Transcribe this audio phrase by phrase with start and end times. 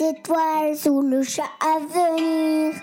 [0.00, 2.74] Étoiles sous le chat à venir.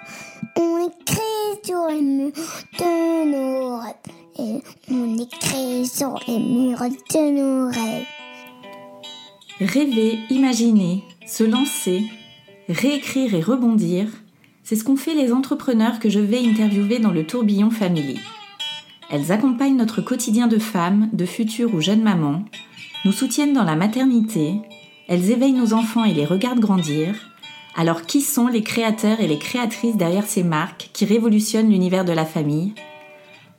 [0.55, 2.31] On écrit sur les murs
[2.79, 4.61] de nos rêves.
[4.91, 8.05] On écrit sur les murs de nos rêves.
[9.59, 12.03] Rêver, imaginer, se lancer,
[12.69, 14.07] réécrire et rebondir,
[14.63, 18.19] c'est ce qu'ont fait les entrepreneurs que je vais interviewer dans le tourbillon Family.
[19.09, 22.43] Elles accompagnent notre quotidien de femmes, de futures ou jeunes mamans,
[23.05, 24.55] nous soutiennent dans la maternité,
[25.07, 27.15] elles éveillent nos enfants et les regardent grandir.
[27.75, 32.13] Alors qui sont les créateurs et les créatrices derrière ces marques qui révolutionnent l'univers de
[32.13, 32.73] la famille?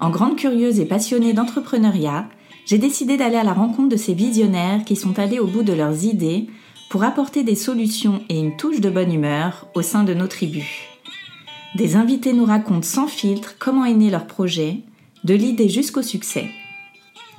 [0.01, 2.29] En grande curieuse et passionnée d'entrepreneuriat,
[2.67, 5.73] j'ai décidé d'aller à la rencontre de ces visionnaires qui sont allés au bout de
[5.73, 6.47] leurs idées
[6.91, 10.69] pour apporter des solutions et une touche de bonne humeur au sein de nos tribus.
[11.77, 14.81] Des invités nous racontent sans filtre comment est né leur projet,
[15.25, 16.49] de l'idée jusqu'au succès.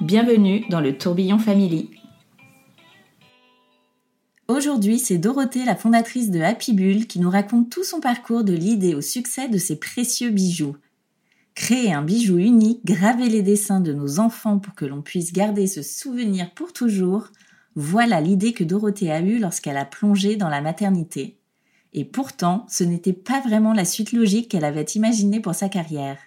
[0.01, 1.89] Bienvenue dans le tourbillon Family.
[4.49, 8.51] Aujourd'hui, c'est Dorothée, la fondatrice de Happy Bull, qui nous raconte tout son parcours de
[8.51, 10.75] l'idée au succès de ses précieux bijoux.
[11.53, 15.67] Créer un bijou unique, graver les dessins de nos enfants pour que l'on puisse garder
[15.67, 17.27] ce souvenir pour toujours,
[17.75, 21.37] voilà l'idée que Dorothée a eue lorsqu'elle a plongé dans la maternité.
[21.93, 26.17] Et pourtant, ce n'était pas vraiment la suite logique qu'elle avait imaginée pour sa carrière.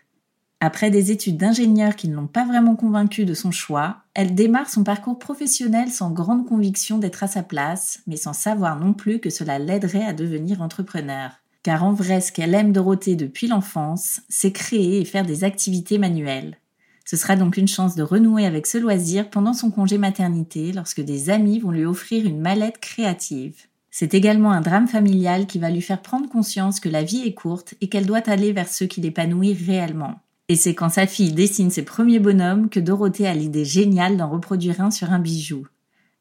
[0.65, 4.71] Après des études d'ingénieur qui ne l'ont pas vraiment convaincue de son choix, elle démarre
[4.71, 9.19] son parcours professionnel sans grande conviction d'être à sa place, mais sans savoir non plus
[9.19, 11.33] que cela l'aiderait à devenir entrepreneur.
[11.65, 15.99] Car en vrai, ce qu'elle aime Dorothée depuis l'enfance, c'est créer et faire des activités
[15.99, 16.59] manuelles.
[17.05, 21.01] Ce sera donc une chance de renouer avec ce loisir pendant son congé maternité lorsque
[21.01, 23.63] des amis vont lui offrir une mallette créative.
[23.91, 27.35] C'est également un drame familial qui va lui faire prendre conscience que la vie est
[27.35, 30.21] courte et qu'elle doit aller vers ceux qui l'épanouissent réellement.
[30.53, 34.29] Et c'est quand sa fille dessine ses premiers bonhommes que Dorothée a l'idée géniale d'en
[34.29, 35.67] reproduire un sur un bijou.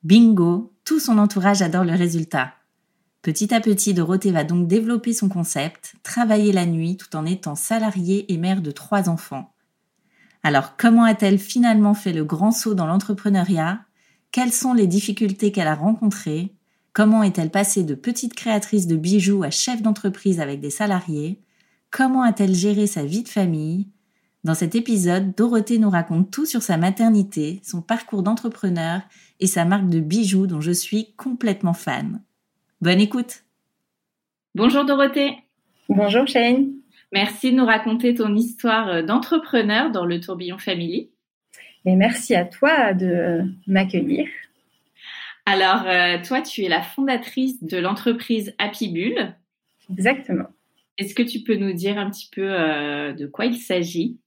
[0.04, 2.54] Bingo, tout son entourage adore le résultat.
[3.22, 7.56] Petit à petit, Dorothée va donc développer son concept, travailler la nuit tout en étant
[7.56, 9.52] salariée et mère de trois enfants.
[10.44, 13.82] Alors comment a-t-elle finalement fait le grand saut dans l'entrepreneuriat?
[14.32, 16.56] Quelles sont les difficultés qu'elle a rencontrées?
[16.94, 21.42] Comment est-elle passée de petite créatrice de bijoux à chef d'entreprise avec des salariés?
[21.90, 23.90] Comment a-t-elle géré sa vie de famille?
[24.44, 29.02] Dans cet épisode, Dorothée nous raconte tout sur sa maternité, son parcours d'entrepreneur
[29.40, 32.22] et sa marque de bijoux dont je suis complètement fan.
[32.82, 33.44] Bonne écoute
[34.56, 35.38] Bonjour Dorothée
[35.90, 36.72] Bonjour Shane
[37.12, 41.10] Merci de nous raconter ton histoire d'entrepreneur dans le tourbillon Family.
[41.86, 44.28] Et merci à toi de m'accueillir.
[45.46, 49.36] Alors, euh, toi, tu es la fondatrice de l'entreprise Happy Bull.
[49.90, 50.48] Exactement.
[50.98, 54.21] Est-ce que tu peux nous dire un petit peu euh, de quoi il s'agit?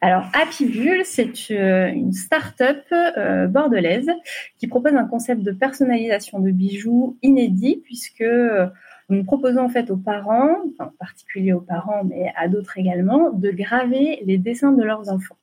[0.00, 4.10] Alors, Happy Bull, c'est euh, une start-up euh, bordelaise
[4.58, 8.66] qui propose un concept de personnalisation de bijoux inédit puisque euh,
[9.08, 13.50] nous proposons en fait aux parents, en particulier aux parents, mais à d'autres également, de
[13.50, 15.38] graver les dessins de leurs enfants.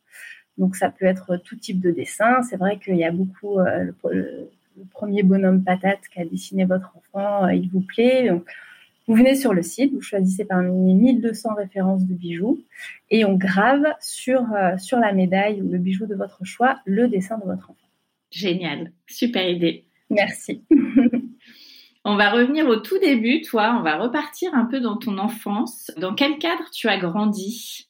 [0.57, 2.41] Donc, ça peut être tout type de dessin.
[2.43, 3.95] C'est vrai qu'il y a beaucoup le,
[4.91, 8.29] premier bonhomme patate qu'a dessiné votre enfant, il vous plaît.
[9.09, 12.59] Vous venez sur le site, vous choisissez parmi 1200 références de bijoux
[13.09, 17.07] et on grave sur, euh, sur la médaille ou le bijou de votre choix le
[17.07, 17.89] dessin de votre enfant.
[18.29, 19.85] Génial, super idée.
[20.11, 20.63] Merci.
[22.05, 25.91] on va revenir au tout début, toi, on va repartir un peu dans ton enfance.
[25.97, 27.89] Dans quel cadre tu as grandi?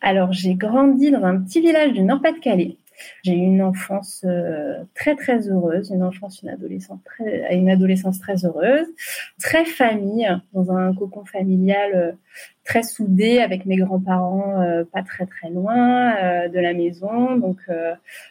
[0.00, 2.76] Alors, j'ai grandi dans un petit village du Nord-Pas-de-Calais.
[3.22, 8.18] J'ai eu une enfance euh, très très heureuse, une enfance, une adolescence très, une adolescence
[8.20, 8.86] très heureuse,
[9.40, 12.12] très famille, dans un cocon familial euh,
[12.64, 17.36] très soudé avec mes grands-parents euh, pas très très loin de la maison.
[17.36, 17.58] Donc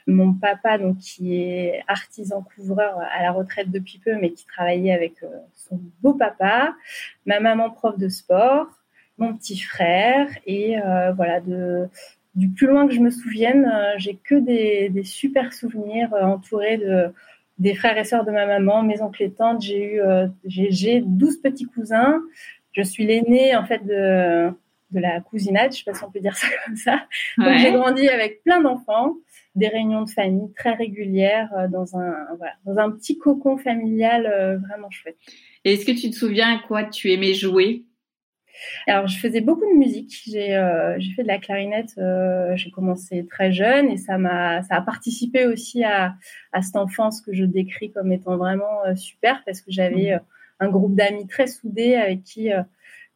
[0.08, 4.94] mon papa donc qui est artisan couvreur à la retraite depuis peu, mais qui travaillait
[4.94, 5.14] avec
[5.54, 6.76] son beau papa,
[7.26, 8.68] ma maman prof de sport,
[9.18, 10.76] mon petit frère et
[11.16, 11.88] voilà de
[12.36, 16.78] du plus loin que je me souvienne, euh, j'ai que des, super souvenirs euh, entourés
[16.78, 17.14] de
[17.58, 19.62] des frères et sœurs de ma maman, mes oncles et tantes.
[19.62, 22.22] J'ai eu euh, j'ai 12 petits cousins.
[22.74, 24.50] Je suis l'aînée en fait de,
[24.92, 27.06] de la cousinade, je sais pas si on peut dire ça comme ça.
[27.38, 29.14] Donc j'ai grandi avec plein d'enfants,
[29.56, 34.92] des réunions de famille très régulières dans un voilà, dans un petit cocon familial vraiment
[34.92, 35.16] chouette.
[35.64, 37.86] Et est-ce que tu te souviens à quoi tu aimais jouer?
[38.88, 40.22] Alors, je faisais beaucoup de musique.
[40.26, 41.94] J'ai euh, fait de la clarinette.
[41.98, 46.16] Euh, j'ai commencé très jeune et ça m'a ça a participé aussi à,
[46.52, 50.20] à cette enfance que je décris comme étant vraiment euh, super parce que j'avais mmh.
[50.60, 52.50] un groupe d'amis très soudés avec qui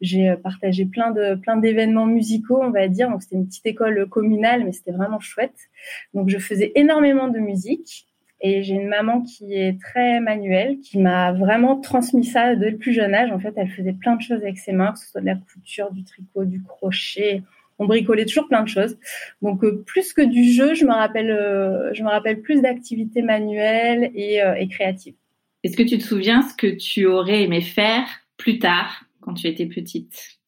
[0.01, 3.09] j'ai partagé plein de plein d'événements musicaux, on va dire.
[3.09, 5.69] Donc c'était une petite école communale, mais c'était vraiment chouette.
[6.13, 8.08] Donc je faisais énormément de musique.
[8.41, 12.77] Et j'ai une maman qui est très manuelle, qui m'a vraiment transmis ça dès le
[12.77, 13.31] plus jeune âge.
[13.31, 15.35] En fait, elle faisait plein de choses avec ses mains, que ce soit de la
[15.35, 17.43] couture, du tricot, du crochet.
[17.79, 18.97] On bricolait toujours plein de choses.
[19.41, 23.21] Donc, euh, plus que du jeu, je me rappelle, euh, je me rappelle plus d'activités
[23.21, 25.15] manuelles et, euh, et créatives.
[25.63, 28.05] Est-ce que tu te souviens ce que tu aurais aimé faire
[28.37, 30.39] plus tard, quand tu étais petite?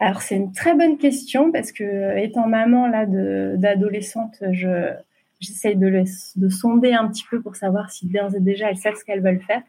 [0.00, 4.92] Alors c'est une très bonne question parce que étant maman là d'adolescente, je
[5.40, 6.04] J'essaye de,
[6.36, 9.22] de sonder un petit peu pour savoir si d'ores et déjà elles savent ce qu'elles
[9.22, 9.62] veulent faire.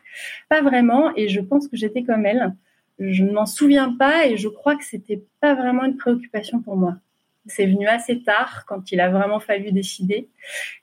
[0.50, 2.54] Pas vraiment, et je pense que j'étais comme elles.
[3.00, 6.76] Je ne m'en souviens pas et je crois que c'était pas vraiment une préoccupation pour
[6.76, 6.98] moi.
[7.46, 10.28] C'est venu assez tard quand il a vraiment fallu décider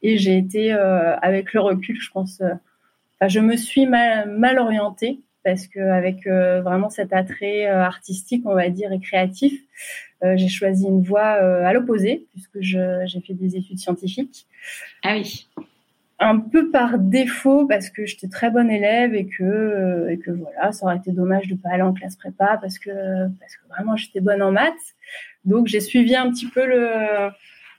[0.03, 2.41] et j'ai été euh, avec le recul, je pense.
[2.41, 2.55] Euh,
[3.29, 8.43] je me suis mal, mal orientée parce que avec euh, vraiment cet attrait euh, artistique,
[8.47, 9.53] on va dire, et créatif,
[10.25, 14.49] euh, j'ai choisi une voie à l'opposé puisque j'ai fait des études scientifiques.
[15.05, 15.47] Ah oui.
[16.19, 20.73] Un peu par défaut parce que j'étais très bonne élève et que et que voilà,
[20.73, 22.91] ça aurait été dommage de pas aller en classe prépa parce que
[23.39, 24.97] parce que vraiment j'étais bonne en maths.
[25.45, 27.31] Donc j'ai suivi un petit peu le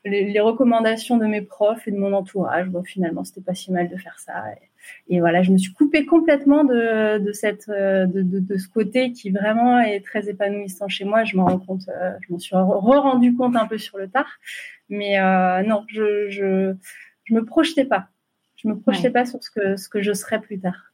[0.06, 2.68] les, recommandations de mes profs et de mon entourage.
[2.68, 4.52] Bon, finalement, c'était pas si mal de faire ça.
[4.54, 4.68] Et,
[5.19, 9.31] voilà, je me suis coupée complètement de, de cette, de, de, de, ce côté qui
[9.31, 11.24] vraiment est très épanouissant chez moi.
[11.24, 14.30] Je m'en rends compte, euh, je m'en suis re-rendu compte un peu sur le tard.
[14.89, 16.75] Mais euh, non, je, je,
[17.25, 18.07] je me projetais pas.
[18.56, 20.94] Je me projetais pas sur ce que, ce que je serais plus tard.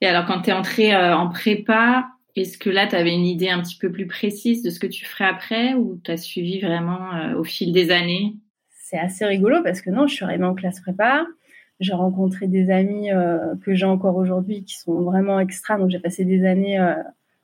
[0.00, 3.26] Et alors, quand tu es entrée euh, en prépa, est-ce que là, tu avais une
[3.26, 6.16] idée un petit peu plus précise de ce que tu ferais après ou tu as
[6.16, 8.36] suivi vraiment euh, au fil des années?
[8.70, 11.26] C'est assez rigolo parce que non, je suis arrivée en classe prépa.
[11.80, 15.78] J'ai rencontré des amis euh, que j'ai encore aujourd'hui qui sont vraiment extra.
[15.78, 16.94] Donc, j'ai passé des années euh,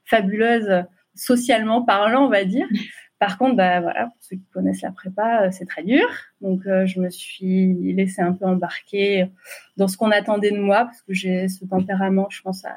[0.05, 0.85] fabuleuses
[1.15, 2.67] socialement parlant, on va dire.
[3.21, 6.07] Par contre, bah, voilà, pour ceux qui connaissent la prépa, c'est très dur.
[6.41, 9.31] Donc, je me suis laissée un peu embarquer
[9.77, 12.75] dans ce qu'on attendait de moi parce que j'ai ce tempérament, je pense, à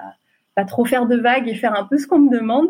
[0.57, 2.69] pas trop faire de vagues et faire un peu ce qu'on me demande.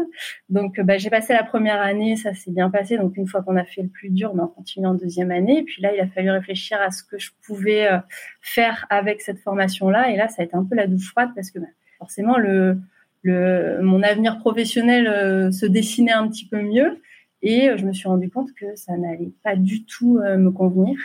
[0.49, 2.97] Donc, bah, j'ai passé la première année, ça s'est bien passé.
[2.97, 5.59] Donc, une fois qu'on a fait le plus dur, on a continué en deuxième année.
[5.59, 7.97] Et puis là, il a fallu réfléchir à ce que je pouvais euh,
[8.41, 10.11] faire avec cette formation-là.
[10.11, 11.67] Et là, ça a été un peu la douche froide parce que bah,
[11.97, 12.77] forcément, le,
[13.21, 17.01] le, mon avenir professionnel euh, se dessinait un petit peu mieux.
[17.41, 20.99] Et euh, je me suis rendu compte que ça n'allait pas du tout me convenir.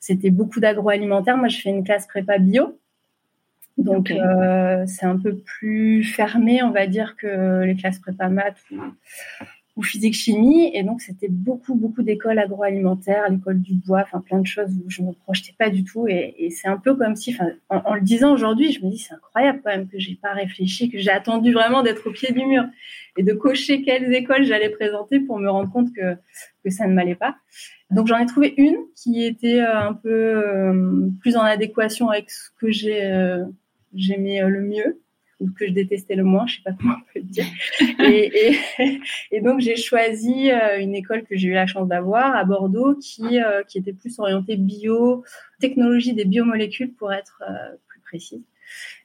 [0.00, 1.36] C'était beaucoup d'agroalimentaire.
[1.36, 2.76] Moi, je fais une classe prépa bio.
[3.78, 8.62] Donc euh, c'est un peu plus fermé, on va dire, que les classes prépa maths
[9.76, 10.72] ou, physique chimie.
[10.74, 14.90] Et donc c'était beaucoup beaucoup d'écoles agroalimentaires, l'école du bois, enfin plein de choses où
[14.90, 16.08] je me projetais pas du tout.
[16.08, 17.36] Et, c'est un peu comme si,
[17.68, 20.32] en, en, le disant aujourd'hui, je me dis c'est incroyable quand même que j'ai pas
[20.32, 22.64] réfléchi, que j'ai attendu vraiment d'être au pied du mur
[23.16, 26.16] et de cocher quelles écoles j'allais présenter pour me rendre compte que
[26.64, 27.36] que ça ne m'allait pas.
[27.90, 32.30] Donc j'en ai trouvé une qui était euh, un peu euh, plus en adéquation avec
[32.30, 33.00] ce que j'ai
[33.94, 35.00] j'aimais euh, le mieux
[35.40, 37.46] ou que je détestais le moins, je sais pas comment on peut le dire.
[38.00, 42.34] Et, et, et donc j'ai choisi euh, une école que j'ai eu la chance d'avoir
[42.34, 45.24] à Bordeaux, qui euh, qui était plus orientée bio,
[45.60, 47.42] technologie des biomolécules pour être
[47.86, 48.42] plus précise.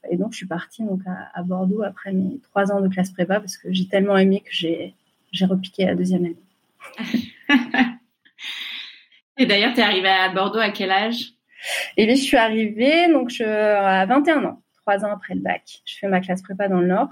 [0.10, 3.12] Et donc je suis partie donc à, à, Bordeaux après mes trois ans de classe
[3.12, 4.96] prépa parce que j'ai tellement aimé que j'ai
[5.32, 6.36] j'ai repiqué la deuxième année.
[9.38, 11.34] et d'ailleurs, tu es arrivée à Bordeaux à quel âge?
[11.98, 15.82] Et bien, je suis arrivée donc je, à 21 ans trois ans après le bac.
[15.86, 17.10] Je fais ma classe prépa dans le Nord.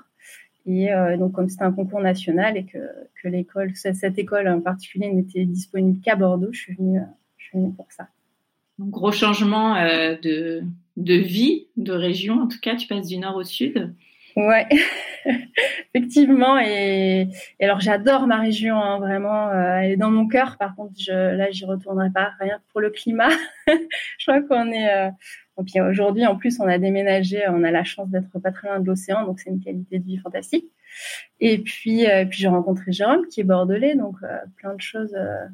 [0.66, 2.78] Et euh, donc, comme c'était un concours national et que,
[3.22, 7.00] que l'école, cette école en particulier n'était disponible qu'à Bordeaux, je suis venue,
[7.54, 8.08] venue pour ça.
[8.80, 10.64] Un gros changement euh, de,
[10.98, 12.42] de vie, de région.
[12.42, 13.94] En tout cas, tu passes du nord au sud.
[14.36, 14.68] Ouais,
[15.94, 16.58] effectivement.
[16.60, 17.28] Et,
[17.60, 19.50] et alors, j'adore ma région, hein, vraiment.
[19.50, 20.58] Euh, elle est dans mon cœur.
[20.58, 22.32] Par contre, je, là, j'y retournerai pas.
[22.40, 23.30] Rien pour le climat.
[23.68, 25.10] je crois qu'on est, euh,
[25.64, 28.80] puis aujourd'hui, en plus, on a déménagé, on a la chance d'être pas très loin
[28.80, 30.66] de l'océan, donc c'est une qualité de vie fantastique.
[31.40, 35.14] Et puis, euh, puis j'ai rencontré Jérôme qui est bordelais, donc euh, plein de choses.
[35.16, 35.46] Euh,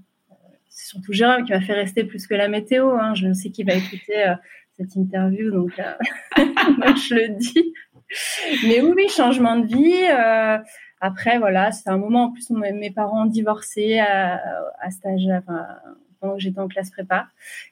[0.69, 2.91] c'est surtout Jérôme qui m'a fait rester plus que la météo.
[2.91, 3.13] Hein.
[3.15, 4.33] Je sais qu'il va écouter
[4.77, 5.71] cette interview, donc
[6.37, 7.73] je le dis.
[8.63, 10.63] Mais oui, changement de vie.
[10.99, 14.41] Après, voilà, c'est un moment en plus où mes parents ont divorcé à,
[14.79, 15.67] à stage, enfin,
[16.19, 17.27] pendant que j'étais en classe prépa.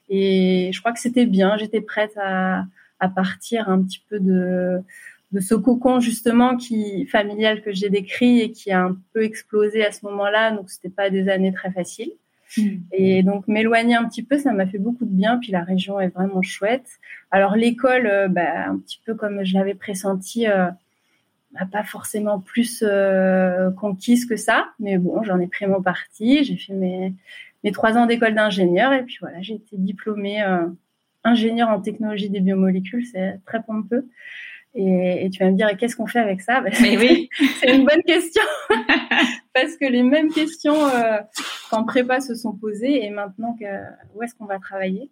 [0.09, 1.57] Et je crois que c'était bien.
[1.57, 2.65] J'étais prête à,
[2.99, 4.81] à partir un petit peu de,
[5.31, 9.85] de ce cocon justement qui familial que j'ai décrit et qui a un peu explosé
[9.85, 10.51] à ce moment-là.
[10.51, 12.11] Donc c'était pas des années très faciles.
[12.91, 15.37] Et donc m'éloigner un petit peu, ça m'a fait beaucoup de bien.
[15.37, 16.87] Puis la région est vraiment chouette.
[17.31, 20.67] Alors l'école, euh, bah, un petit peu comme je l'avais pressenti, euh,
[21.71, 24.67] pas forcément plus euh, conquise que ça.
[24.79, 26.43] Mais bon, j'en ai pris mon parti.
[26.43, 27.13] J'ai fait mes,
[27.63, 30.67] mes trois ans d'école d'ingénieur et puis voilà, j'ai été diplômée euh,
[31.23, 33.05] ingénieur en technologie des biomolécules.
[33.05, 34.07] C'est très pompeux.
[34.75, 36.59] Et, et, tu vas me dire, qu'est-ce qu'on fait avec ça?
[36.61, 37.29] Ben, Mais oui,
[37.59, 38.43] c'est une bonne question
[39.53, 41.19] parce que les mêmes questions euh,
[41.69, 43.65] qu'en prépa se sont posées et maintenant que,
[44.13, 45.09] où est-ce qu'on va travailler?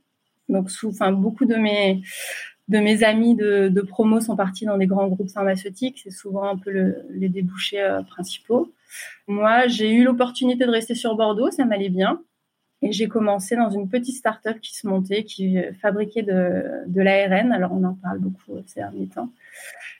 [0.49, 2.01] Donc, sous, enfin, beaucoup de mes
[2.69, 5.99] de mes amis de, de, promo sont partis dans des grands groupes pharmaceutiques.
[6.03, 8.73] C'est souvent un peu le, les débouchés euh, principaux.
[9.27, 12.21] Moi, j'ai eu l'opportunité de rester sur Bordeaux, ça m'allait bien.
[12.83, 17.53] Et j'ai commencé dans une petite start-up qui se montait, qui fabriquait de, l'ARN.
[17.53, 19.29] Alors, on en parle beaucoup ces derniers temps.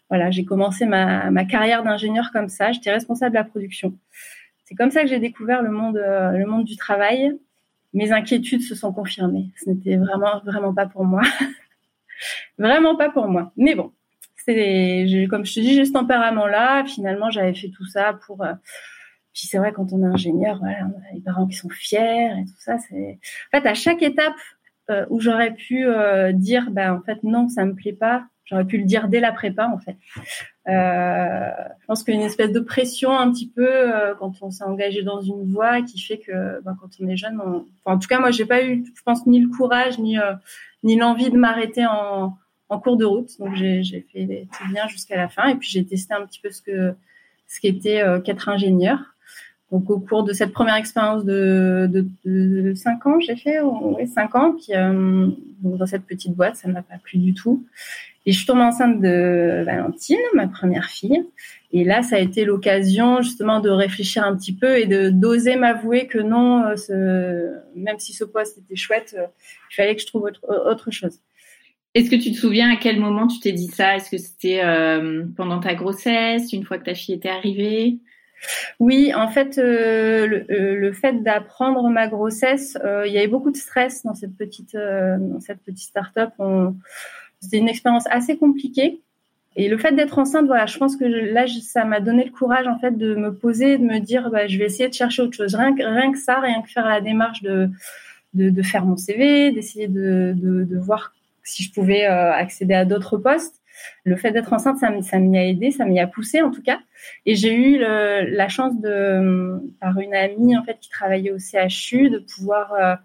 [0.10, 2.74] Voilà, j'ai commencé ma, carrière d'ingénieur comme ça.
[2.74, 3.98] J'étais responsable de la production.
[4.66, 7.32] C'est comme ça que j'ai découvert le monde, euh, le monde du travail.
[7.94, 9.48] Mes inquiétudes se sont confirmées.
[9.64, 11.22] Ce n'était vraiment, vraiment pas pour moi.
[12.58, 13.54] vraiment pas pour moi.
[13.56, 13.94] Mais bon,
[14.46, 16.84] comme je te dis, j'ai ce tempérament-là.
[16.84, 18.54] Finalement, j'avais fait tout ça pour, euh,
[19.34, 22.28] puis c'est vrai, quand on est ingénieur, voilà, on a les parents qui sont fiers
[22.28, 22.78] et tout ça.
[22.78, 23.20] C'est
[23.52, 24.34] en fait à chaque étape
[24.90, 28.26] euh, où j'aurais pu euh, dire, ben en fait non, ça me plaît pas.
[28.46, 29.96] J'aurais pu le dire dès la prépa en fait.
[30.68, 31.50] Euh,
[31.80, 34.52] je pense qu'il y a une espèce de pression un petit peu euh, quand on
[34.52, 37.66] s'est engagé dans une voie qui fait que ben, quand on est jeune, on...
[37.84, 40.34] enfin, en tout cas moi j'ai pas eu, je pense ni le courage ni euh,
[40.84, 42.38] ni l'envie de m'arrêter en,
[42.68, 43.30] en cours de route.
[43.40, 46.52] Donc j'ai fait tout bien jusqu'à la fin et puis j'ai testé un petit peu
[46.52, 46.96] ce que
[47.48, 49.13] ce qu'était qu'être ingénieur.
[49.74, 54.08] Donc au cours de cette première expérience de, de, de, 5 ans, j'ai fait oui,
[54.08, 55.30] 5 ans, qui, euh,
[55.64, 57.66] dans cette petite boîte, ça ne m'a pas plu du tout.
[58.28, 61.26] Et je suis tombée enceinte de Valentine, ma première fille.
[61.72, 65.56] Et là, ça a été l'occasion justement de réfléchir un petit peu et de d'oser
[65.56, 69.26] m'avouer que non, euh, même si ce poste était chouette, euh,
[69.72, 71.20] il fallait que je trouve autre, chose.
[71.96, 73.96] Est-ce que tu te souviens à quel moment tu t'es dit ça?
[73.96, 74.62] Est-ce que c'était
[75.36, 77.98] pendant ta grossesse, une fois que ta fille était arrivée?
[78.80, 83.28] Oui, en fait, euh, le, euh, le, fait d'apprendre ma grossesse, euh, il y avait
[83.28, 86.32] beaucoup de stress dans cette petite euh, dans cette petite start-up.
[87.40, 89.02] C'était une expérience assez compliquée.
[89.56, 92.66] Et le fait d'être enceinte, voilà, je pense que là, ça m'a donné le courage
[92.68, 95.38] en fait de me poser, de me dire, bah, je vais essayer de chercher autre
[95.38, 95.54] chose.
[95.54, 97.70] Rien, rien que ça, rien que faire la démarche de
[98.34, 103.18] de, faire mon CV, d'essayer de, de, de, voir si je pouvais accéder à d'autres
[103.18, 103.63] postes
[104.04, 106.80] le fait d'être enceinte, ça, m'y a aidé, ça m'y a poussé en tout cas.
[107.26, 112.10] Et j'ai eu la chance de, par une amie en fait qui travaillait au CHU,
[112.10, 112.96] de pouvoir euh,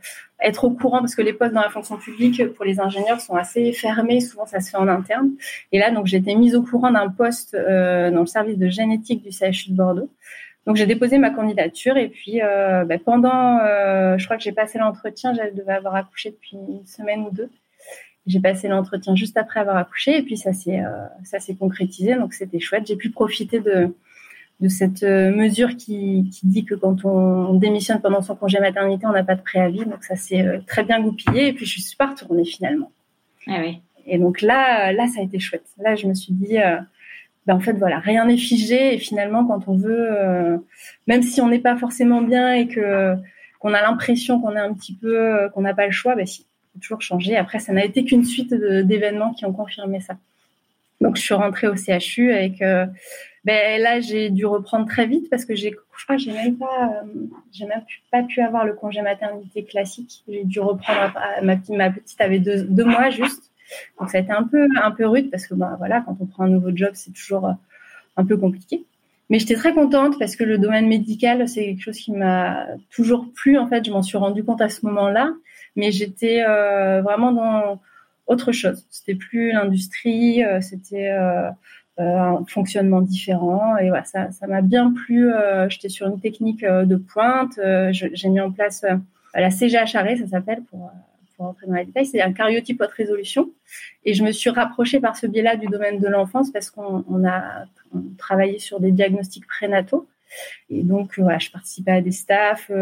[0.41, 3.35] être au courant parce que les postes dans la fonction publique pour les ingénieurs sont
[3.35, 5.31] assez fermés, souvent ça se fait en interne.
[5.73, 8.69] Et là, donc j'ai été mise au courant d'un poste euh, dans le service de
[8.69, 10.11] génétique du CHU de Bordeaux.
[10.67, 13.59] Donc j'ai déposé ma candidature et puis euh, bah, pendant,
[14.19, 17.51] je crois que j'ai passé l'entretien, je devais avoir accouché depuis une semaine ou deux.
[18.29, 22.15] J'ai passé l'entretien juste après avoir accouché et puis ça s'est euh, ça s'est concrétisé
[22.15, 22.87] donc c'était chouette.
[22.87, 23.93] J'ai pu profiter de
[24.61, 29.07] de cette euh, mesure qui, qui dit que quand on démissionne pendant son congé maternité,
[29.07, 29.85] on n'a pas de préavis.
[29.85, 32.91] Donc ça s'est euh, très bien goupillé et puis je suis pas retournée finalement.
[33.47, 33.81] Ah oui.
[34.07, 35.67] Et donc là, là, ça a été chouette.
[35.79, 36.79] Là, je me suis dit, euh,
[37.47, 38.95] ben en fait, voilà, rien n'est figé.
[38.95, 40.57] Et finalement, quand on veut, euh,
[41.07, 43.15] même si on n'est pas forcément bien et que
[43.61, 46.47] qu'on a l'impression qu'on est un petit peu, qu'on n'a pas le choix, ben si,
[46.81, 47.37] toujours changer.
[47.37, 50.17] Après, ça n'a été qu'une suite d'événements qui ont confirmé ça.
[51.01, 52.61] Donc, je suis rentrée au CHU avec.
[52.63, 52.87] Euh,
[53.45, 57.03] ben, là, j'ai dû reprendre très vite parce que j'ai, je crois, j'ai même pas,
[57.05, 57.07] euh,
[57.53, 60.25] j'ai même pas pu avoir le congé maternité classique.
[60.29, 61.13] J'ai dû reprendre.
[61.43, 63.53] Ma, ma petite avait deux, deux, mois juste.
[64.01, 66.27] Donc, ça a été un peu, un peu rude parce que, ben, voilà, quand on
[66.27, 67.53] prend un nouveau job, c'est toujours euh,
[68.17, 68.85] un peu compliqué.
[69.31, 73.27] Mais j'étais très contente parce que le domaine médical, c'est quelque chose qui m'a toujours
[73.35, 73.59] plu.
[73.59, 75.33] En fait, je m'en suis rendu compte à ce moment-là
[75.79, 77.81] mais j'étais euh, vraiment dans
[78.27, 78.85] autre chose.
[78.91, 81.51] C'était plus l'industrie, euh, c'était euh,
[81.99, 85.31] un fonctionnement différent et voilà, ça, ça m'a bien plu.
[85.69, 87.59] J'étais sur une technique de pointe.
[87.91, 88.85] J'ai mis en place
[89.35, 90.93] la CGHRE, ça s'appelle pour
[91.37, 93.49] pour rentrer dans les détails, c'est un cariotype haute résolution.
[94.05, 97.25] Et je me suis rapprochée par ce biais-là du domaine de l'enfance parce qu'on on
[97.25, 97.65] a
[98.17, 100.09] travaillé sur des diagnostics prénataux.
[100.69, 102.73] Et donc, je participais à des staffs.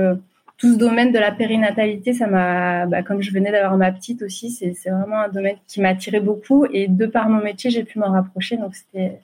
[0.59, 4.23] Tout ce domaine de la périnatalité, ça m'a, bah, comme je venais d'avoir ma petite
[4.23, 6.67] aussi, c'est vraiment un domaine qui m'a attiré beaucoup.
[6.73, 8.57] Et de par mon métier, j'ai pu m'en rapprocher.
[8.57, 9.21] Donc, c'était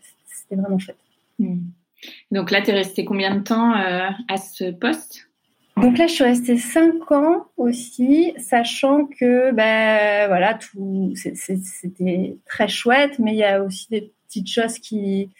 [0.50, 0.96] vraiment chouette.
[1.38, 1.60] Hmm.
[2.30, 5.28] Donc là, tu es resté combien de temps à ce poste?
[5.78, 12.68] Donc là, je suis restée cinq ans aussi, sachant que ben voilà, tout c'était très
[12.68, 15.30] chouette, mais il y a aussi des petites choses qui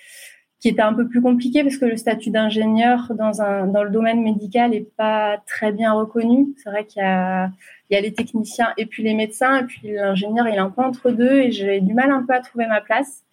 [0.62, 3.90] qui étaient un peu plus compliquées parce que le statut d'ingénieur dans un dans le
[3.90, 6.54] domaine médical est pas très bien reconnu.
[6.57, 7.50] C'est vrai qu'il y a
[7.90, 10.71] il y a les techniciens et puis les médecins et puis l'ingénieur il est un
[10.71, 13.25] peu entre deux et j'ai du mal un peu à trouver ma place.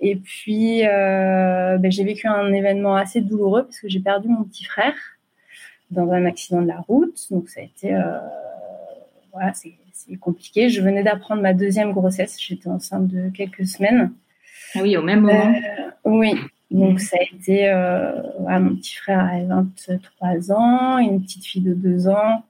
[0.00, 4.44] Et puis euh, ben, j'ai vécu un événement assez douloureux parce que j'ai perdu mon
[4.44, 4.94] petit frère
[5.90, 7.18] dans un accident de la route.
[7.30, 8.18] Donc ça a été, euh,
[9.32, 10.68] voilà, c'est compliqué.
[10.68, 12.36] Je venais d'apprendre ma deuxième grossesse.
[12.38, 14.12] J'étais enceinte de quelques semaines.
[14.74, 15.52] Ah oui, au même moment.
[15.54, 16.34] Euh, oui.
[16.70, 21.62] Donc ça a été, euh, voilà, mon petit frère a 23 ans, une petite fille
[21.62, 22.44] de 2 ans.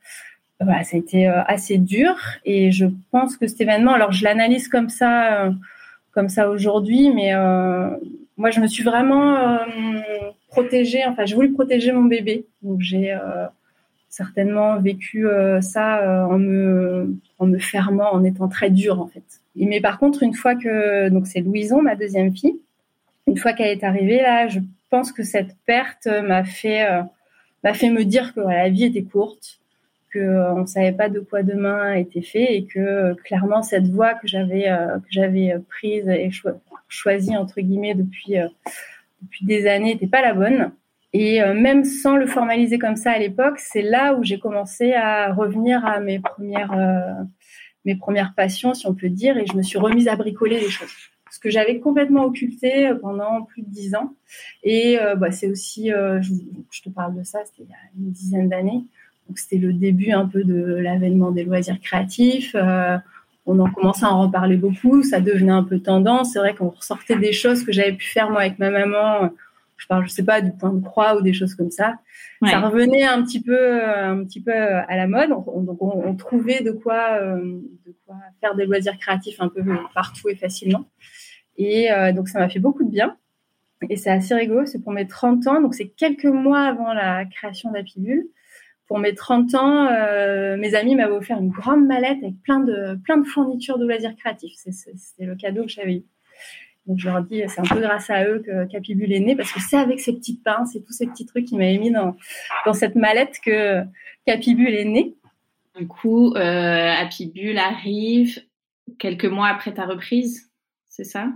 [0.60, 4.24] Voilà, ça a été euh, assez dur et je pense que cet événement, alors je
[4.24, 5.50] l'analyse comme ça, euh,
[6.12, 7.88] comme ça aujourd'hui, mais euh,
[8.36, 9.58] moi je me suis vraiment
[10.50, 12.46] protéger, enfin, j'ai voulu protéger mon bébé.
[12.62, 13.46] Donc, j'ai euh,
[14.10, 19.06] certainement vécu euh, ça euh, en me en me fermant, en étant très dure en
[19.06, 19.22] fait.
[19.56, 22.60] Mais par contre, une fois que donc c'est Louison, ma deuxième fille,
[23.26, 26.84] une fois qu'elle est arrivée là, je pense que cette perte m'a fait
[27.62, 29.60] m'a fait me dire que la vie était courte,
[30.10, 34.26] que on savait pas de quoi demain était fait et que clairement cette voie que
[34.26, 36.30] j'avais que j'avais prise et
[36.88, 38.34] choisie entre guillemets depuis
[39.22, 40.72] depuis des années n'était pas la bonne.
[41.12, 44.92] Et euh, même sans le formaliser comme ça à l'époque, c'est là où j'ai commencé
[44.92, 47.24] à revenir à mes premières, euh,
[47.84, 50.70] mes premières passions, si on peut dire, et je me suis remise à bricoler des
[50.70, 50.92] choses.
[51.32, 54.14] Ce que j'avais complètement occulté pendant plus de dix ans.
[54.62, 56.20] Et euh, bah, c'est aussi, je,
[56.70, 58.84] je, te parle de ça, c'était il y a une dizaine d'années.
[59.28, 62.54] Donc c'était le début un peu de l'avènement des loisirs créatifs
[63.46, 66.32] on en commençait à en reparler beaucoup, ça devenait un peu tendance.
[66.32, 69.30] C'est vrai qu'on ressortait des choses que j'avais pu faire moi avec ma maman.
[69.80, 71.94] Je parle, je sais pas, du point de croix ou des choses comme ça.
[72.46, 75.30] Ça revenait un petit peu, un petit peu à la mode.
[75.32, 79.62] On, donc on, trouvait de quoi, euh, de quoi faire des loisirs créatifs un peu
[79.94, 80.84] partout et facilement.
[81.56, 83.16] Et euh, donc ça m'a fait beaucoup de bien.
[83.88, 84.66] Et c'est assez rigolo.
[84.66, 88.26] C'est pour mes 30 ans, donc c'est quelques mois avant la création d'Apibule
[88.90, 92.98] pour mes 30 ans, euh, mes amis m'avaient offert une grande mallette avec plein de,
[93.04, 94.54] plein de fournitures de loisirs créatifs.
[94.56, 96.04] C'était le cadeau que j'avais eu.
[96.86, 99.52] Donc je leur dis, c'est un peu grâce à eux que Capibule est né, parce
[99.52, 102.16] que c'est avec ces petites pinces et tous ces petits trucs qu'ils m'avaient mis dans,
[102.66, 103.82] dans cette mallette que
[104.26, 105.14] Capibule est né.
[105.78, 108.40] Du coup, euh, Apibule arrive
[108.98, 110.50] quelques mois après ta reprise,
[110.88, 111.28] c'est ça?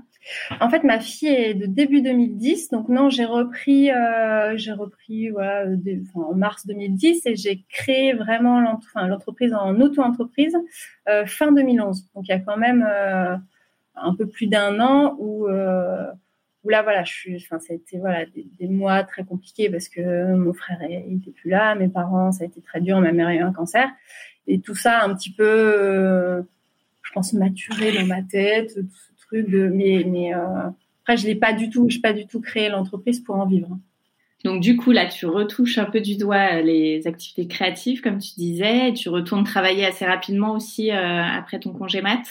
[0.61, 5.28] En fait, ma fille est de début 2010, donc non, j'ai repris, euh, j'ai repris
[5.28, 5.66] voilà,
[6.14, 8.61] en mars 2010 et j'ai créé vraiment
[8.94, 10.57] l'entreprise en auto-entreprise
[11.09, 12.09] euh, fin 2011.
[12.14, 13.37] Donc il y a quand même euh,
[13.96, 16.11] un peu plus d'un an où euh,
[16.64, 19.88] où là voilà, je suis, enfin ça a été voilà des, mois très compliqués parce
[19.88, 23.12] que mon frère il était plus là, mes parents ça a été très dur, ma
[23.12, 23.88] mère a eu un cancer
[24.46, 26.42] et tout ça un petit peu, euh,
[27.02, 28.78] je pense maturé dans ma tête
[29.33, 30.68] de mais mais euh,
[31.02, 33.68] après je l'ai pas du tout, je pas du tout créé l'entreprise pour en vivre.
[34.44, 38.18] Donc du coup là tu retouches un peu du doigt euh, les activités créatives comme
[38.18, 42.22] tu disais, tu retournes travailler assez rapidement aussi après ton congé mat.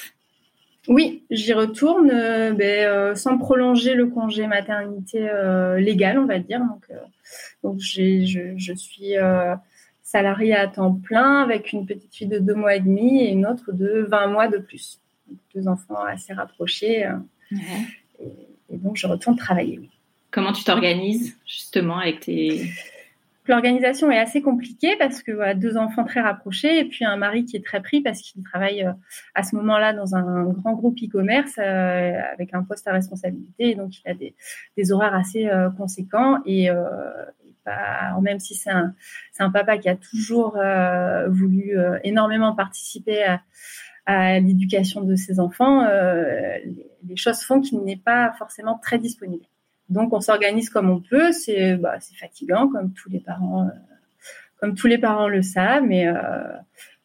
[0.88, 5.30] Oui, j'y retourne, ben, sans prolonger le congé maternité
[5.78, 6.62] légal, on va dire.
[7.63, 9.13] Donc, je, je, suis
[10.02, 13.46] salariée à temps plein avec une petite fille de deux mois et demi et une
[13.46, 15.00] autre de 20 mois de plus
[15.56, 17.06] deux enfants assez rapprochés.
[17.06, 17.17] Euh,
[18.19, 19.80] et, donc, je retourne travailler.
[20.32, 22.69] Comment tu t'organises justement avec tes...
[23.47, 27.45] L'organisation est assez compliquée parce que voilà, deux enfants très rapprochés et puis un mari
[27.45, 28.93] qui est très pris parce qu'il travaille euh,
[29.36, 33.75] à ce moment-là dans un grand groupe e-commerce euh, avec un poste à responsabilité et
[33.75, 36.69] donc il a des, horaires assez conséquents et,
[38.21, 38.93] même si c'est un,
[39.39, 40.58] un, papa qui a toujours
[41.29, 43.41] voulu énormément participer à,
[44.06, 46.58] à l'éducation de ses enfants, euh,
[47.08, 49.45] les, choses font qu'il n'est pas forcément très disponible.
[49.89, 51.32] Donc on s'organise comme on peut.
[51.32, 53.72] C'est bah, fatigant comme tous les parents, euh,
[54.58, 56.43] comme tous les parents le savent, mais euh,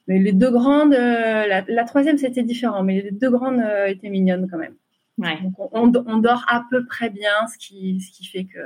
[0.06, 4.48] mais les deux grandes, la, la, troisième c'était différent, mais les deux grandes étaient mignonnes
[4.50, 4.74] quand même.
[5.18, 5.38] Ouais.
[5.42, 8.60] Donc on, on, dort à peu près bien, ce qui ce qui fait que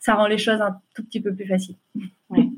[0.00, 1.76] ça rend les choses un tout petit peu plus faciles.
[2.30, 2.48] Ouais.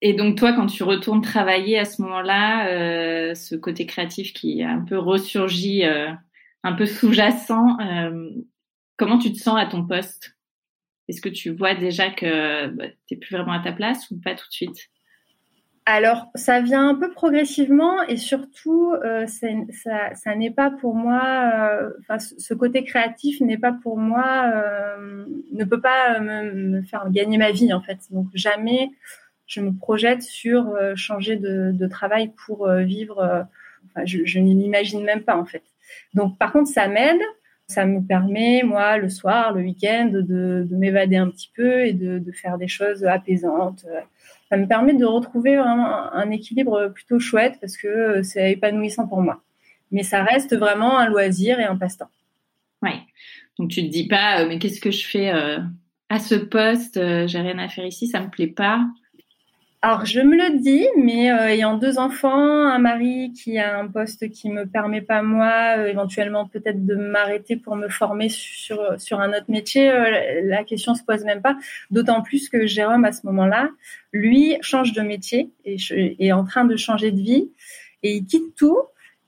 [0.00, 4.60] Et donc toi, quand tu retournes travailler à ce moment-là, euh, ce côté créatif qui
[4.60, 6.10] est un peu ressurgi, euh,
[6.62, 8.30] un peu sous-jacent, euh,
[8.98, 10.36] comment tu te sens à ton poste?
[11.08, 14.20] Est-ce que tu vois déjà que bah, tu n'es plus vraiment à ta place ou
[14.20, 14.90] pas tout de suite?
[15.90, 21.22] Alors, ça vient un peu progressivement et surtout, euh, ça, n'est pas pour moi,
[22.10, 27.38] euh, ce côté créatif n'est pas pour moi, euh, ne peut pas me, faire gagner
[27.38, 28.00] ma vie en fait.
[28.10, 28.90] Donc jamais
[29.46, 33.46] je me projette sur changer de, travail pour vivre.
[33.86, 35.62] enfin, je, je ne même pas en fait.
[36.12, 37.22] Donc par contre, ça m'aide.
[37.68, 41.92] Ça me permet, moi, le soir, le week-end, de, de m'évader un petit peu et
[41.92, 43.84] de, faire des choses apaisantes
[44.48, 49.42] ça me permet de retrouver un, équilibre plutôt chouette parce que c'est épanouissant pour moi.
[49.90, 52.10] Mais ça reste vraiment un loisir et un passe-temps.
[52.82, 52.90] Oui.
[53.58, 55.58] Donc tu te dis pas, euh, mais qu'est-ce que je fais euh,
[56.08, 58.86] à ce poste euh, J'ai rien à faire ici, ça me plaît pas.
[59.80, 63.86] Alors, je me le dis, mais euh, ayant deux enfants, un mari qui a un
[63.86, 69.00] poste qui me permet pas moi, euh, éventuellement peut-être de m'arrêter pour me former sur
[69.00, 71.56] sur un autre métier, euh, la question se pose même pas.
[71.92, 73.70] D'autant plus que Jérôme à ce moment-là,
[74.12, 75.76] lui change de métier et
[76.26, 77.48] est en train de changer de vie
[78.02, 78.78] et il quitte tout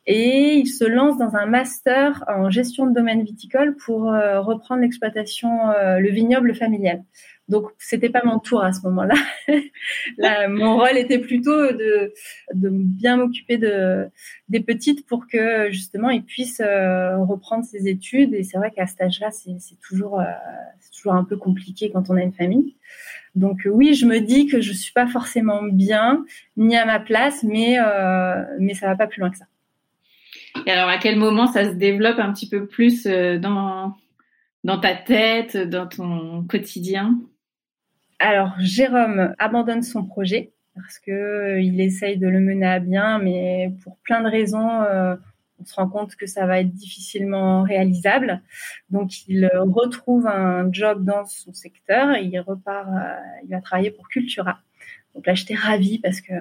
[0.06, 5.68] et il se lance dans un master en gestion de domaine viticole pour reprendre l'exploitation,
[5.78, 7.02] le vignoble familial.
[7.50, 9.16] Donc, c'était pas mon tour à ce moment-là.
[10.48, 12.12] mon rôle était plutôt de,
[12.54, 14.08] bien m'occuper de,
[14.48, 18.34] des petites pour que justement ils puissent euh, reprendre ses études.
[18.34, 20.26] Et c'est vrai qu'à cet âge-là, c'est toujours, euh,
[20.96, 22.76] toujours un peu compliqué quand on a une famille.
[23.34, 26.24] Donc oui, je me dis que je suis pas forcément bien
[26.56, 29.46] ni à ma place, mais euh, mais ça va pas plus loin que ça.
[30.66, 33.96] Et alors, à quel moment ça se développe un petit peu plus dans
[34.62, 37.18] dans ta tête, dans ton quotidien?
[38.20, 43.18] Alors, Jérôme abandonne son projet parce que euh, il essaye de le mener à bien,
[43.18, 45.16] mais pour plein de raisons, euh,
[45.58, 48.42] on se rend compte que ça va être difficilement réalisable.
[48.90, 53.90] Donc, il retrouve un job dans son secteur et il repart, euh, il va travailler
[53.90, 54.58] pour Cultura.
[55.14, 56.34] Donc là, j'étais ravie parce que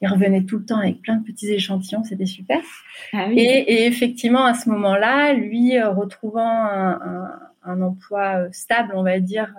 [0.00, 2.60] il revenait tout le temps avec plein de petits échantillons, c'était super.
[3.12, 3.40] Ah oui.
[3.40, 9.18] et, et, effectivement, à ce moment-là, lui retrouvant un, un, un, emploi stable, on va
[9.18, 9.52] dire,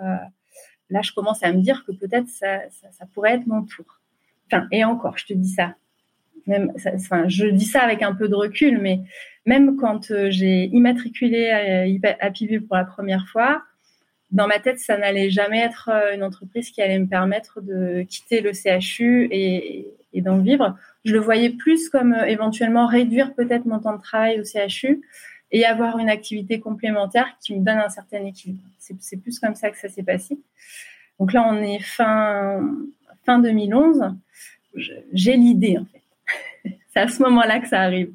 [0.90, 2.60] là, je commence à me dire que peut-être ça,
[3.14, 4.00] pourrait être mon tour.
[4.46, 5.74] Enfin, et encore, je te dis ça.
[6.46, 9.00] Même, enfin, je dis ça avec un peu de recul, mais
[9.46, 13.62] même quand euh, j'ai immatriculé à, à Pivu pour la première fois,
[14.30, 18.02] dans ma tête, ça n'allait jamais être euh, une entreprise qui allait me permettre de
[18.02, 20.76] quitter le CHU et, et d'en vivre.
[21.04, 25.02] Je le voyais plus comme euh, éventuellement réduire peut-être mon temps de travail au CHU
[25.52, 28.62] et avoir une activité complémentaire qui me donne un certain équilibre.
[28.78, 30.38] C'est plus comme ça que ça s'est passé.
[31.18, 32.60] Donc là, on est fin,
[33.24, 34.14] fin 2011.
[34.74, 36.78] J'ai l'idée, en fait.
[36.92, 38.12] C'est à ce moment-là que ça arrive.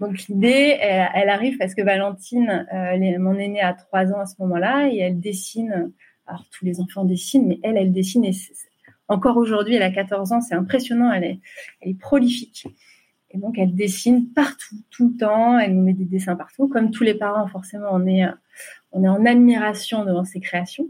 [0.00, 4.34] Donc l'idée, elle, arrive parce que Valentine, euh, mon aînée, a trois ans à ce
[4.40, 5.90] moment-là et elle dessine.
[6.26, 8.24] Alors tous les enfants dessinent, mais elle, elle dessine.
[8.24, 8.32] Et
[9.08, 10.40] encore aujourd'hui, elle a 14 ans.
[10.42, 11.12] C'est impressionnant.
[11.12, 11.38] Elle
[11.80, 12.66] est prolifique.
[13.36, 15.58] Et donc, elle dessine partout, tout le temps.
[15.58, 16.68] Elle nous met des dessins partout.
[16.68, 18.24] Comme tous les parents, forcément, on est,
[18.92, 20.86] on est en admiration devant ses créations.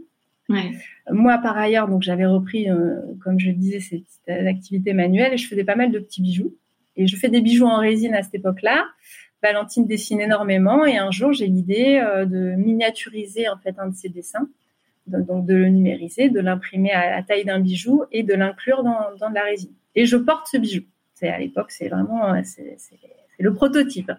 [0.49, 0.71] Ouais.
[1.11, 5.37] Moi, par ailleurs, donc j'avais repris, euh, comme je le disais, cette activité manuelle et
[5.37, 6.55] je faisais pas mal de petits bijoux.
[6.95, 8.85] Et je fais des bijoux en résine à cette époque-là.
[9.43, 13.95] Valentine dessine énormément et un jour, j'ai l'idée euh, de miniaturiser en fait un de
[13.95, 14.47] ses dessins,
[15.05, 19.15] donc de le numériser, de l'imprimer à la taille d'un bijou et de l'inclure dans,
[19.19, 19.73] dans de la résine.
[19.95, 20.81] Et je porte ce bijou.
[21.19, 22.77] C'est à l'époque, c'est vraiment euh, c'est
[23.39, 24.11] le prototype.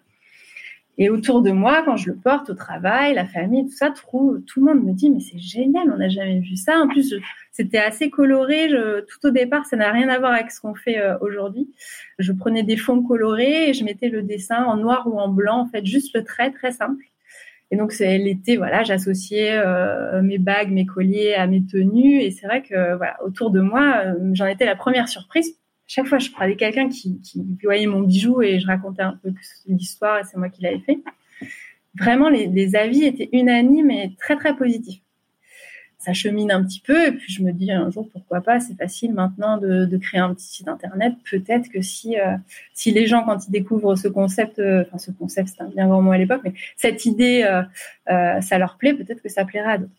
[1.01, 4.43] Et autour de moi, quand je le porte au travail, la famille, tout ça, tout,
[4.45, 6.77] tout le monde me dit mais c'est génial, on n'a jamais vu ça.
[6.81, 7.15] En plus,
[7.53, 8.69] c'était assez coloré.
[9.07, 11.71] Tout au départ, ça n'a rien à voir avec ce qu'on fait euh, aujourd'hui.
[12.19, 15.61] Je prenais des fonds colorés et je mettais le dessin en noir ou en blanc,
[15.61, 17.05] en fait, juste le trait très simple.
[17.71, 22.23] Et donc c'est l'été, voilà, j'associais euh, mes bagues, mes colliers à mes tenues.
[22.23, 25.55] Et c'est vrai que voilà, autour de moi, j'en étais la première surprise
[25.89, 27.19] chaque fois, je prenais quelqu'un qui,
[27.63, 29.33] voyait mon bijou et je racontais un peu
[29.67, 30.99] l'histoire et c'est moi qui l'avais fait.
[31.99, 35.01] Vraiment, les, avis étaient unanimes et très, très positifs.
[35.97, 38.77] Ça chemine un petit peu et puis je me dis un jour, pourquoi pas, c'est
[38.77, 41.15] facile maintenant de, créer un petit site internet.
[41.29, 42.37] Peut-être que si, euh,
[42.75, 45.89] si les gens, quand ils découvrent ce concept, euh, enfin ce concept, c'était un bien
[45.89, 47.63] grand mot à l'époque, mais cette idée, euh
[48.41, 49.93] ça leur plaît, peut-être que ça plaira à d'autres.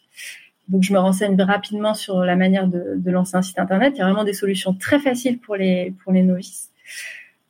[0.70, 3.94] Donc, je me renseigne rapidement sur la manière de, lancer un site internet.
[3.96, 6.72] Il y a vraiment des solutions très faciles pour les, pour les novices.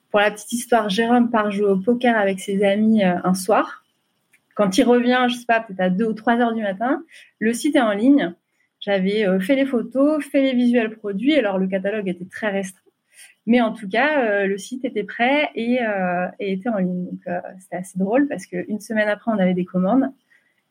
[0.09, 3.83] Pour la petite histoire, Jérôme part jouer au poker avec ses amis euh, un soir.
[4.55, 7.03] Quand il revient, je sais pas, peut-être à 2 ou 3 heures du matin,
[7.39, 8.33] le site est en ligne.
[8.79, 11.35] J'avais euh, fait les photos, fait les visuels produits.
[11.35, 12.81] Alors, le catalogue était très restreint.
[13.45, 15.79] Mais en tout cas, euh, le site était prêt et,
[16.39, 17.05] était en ligne.
[17.05, 17.21] Donc,
[17.59, 20.09] c'était assez drôle parce qu'une semaine après, on avait des commandes.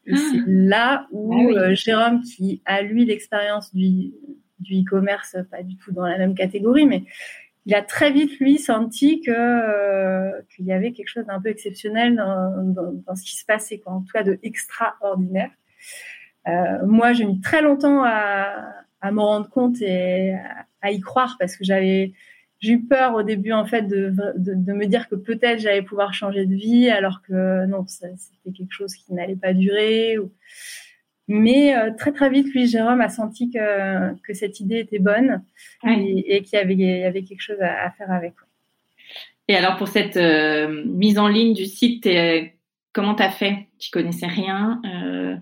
[0.08, 1.56] Et c'est là où ah oui.
[1.56, 4.12] euh, Jérôme, qui a lui l'expérience du,
[4.58, 7.04] du e-commerce, pas du tout dans la même catégorie, mais
[7.66, 11.50] il a très vite lui senti que euh, qu'il y avait quelque chose d'un peu
[11.50, 15.50] exceptionnel dans, dans, dans, ce qui se passait, quoi, en tout cas de extraordinaire.
[16.46, 21.00] Euh, moi, j'ai mis très longtemps à, à me rendre compte et à, à y
[21.00, 22.12] croire parce que j'avais
[22.60, 25.82] j'ai eu peur au début en fait de, de, de me dire que peut-être j'allais
[25.82, 30.32] pouvoir changer de vie alors que non c'était quelque chose qui n'allait pas durer ou...
[31.28, 35.44] mais euh, très très vite lui Jérôme a senti que, que cette idée était bonne
[35.84, 36.02] ouais.
[36.02, 38.34] et, et qu'il y avait, il y avait quelque chose à, à faire avec
[39.46, 42.56] et alors pour cette euh, mise en ligne du site es,
[42.92, 43.68] comment t'as fait?
[43.78, 45.36] Tu connaissais rien euh...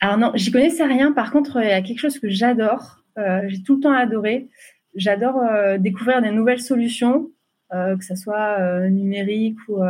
[0.00, 1.12] alors non j'y connaissais rien.
[1.12, 4.48] Par contre il y a quelque chose que j'adore euh, j'ai tout le temps adoré
[4.96, 7.30] j'adore euh, découvrir des nouvelles solutions,
[7.72, 9.82] euh, que ce soit euh, numérique ou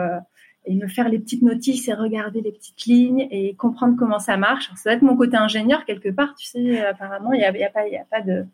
[0.69, 4.37] et me faire les petites notices et regarder les petites lignes et comprendre comment ça
[4.37, 4.69] marche.
[4.75, 6.85] Ça va être mon côté ingénieur quelque part, tu sais.
[6.85, 8.45] Apparemment, il y a, y a pas, il y a pas de,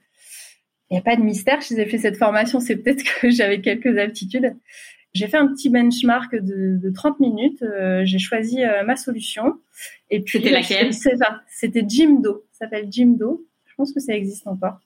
[0.91, 1.63] y a pas de mystère.
[1.63, 4.55] Si j'ai fait cette formation, c'est peut-être que j'avais quelques aptitudes.
[5.15, 7.63] J'ai fait un petit benchmark de, de 30 minutes.
[7.63, 9.61] Euh, j'ai choisi euh, ma solution.
[10.11, 10.93] Et puis c'était laquelle?
[11.49, 12.45] C'était Jimdo.
[12.53, 13.47] Ça s'appelle Jimdo.
[13.67, 14.81] Je pense que ça existe encore.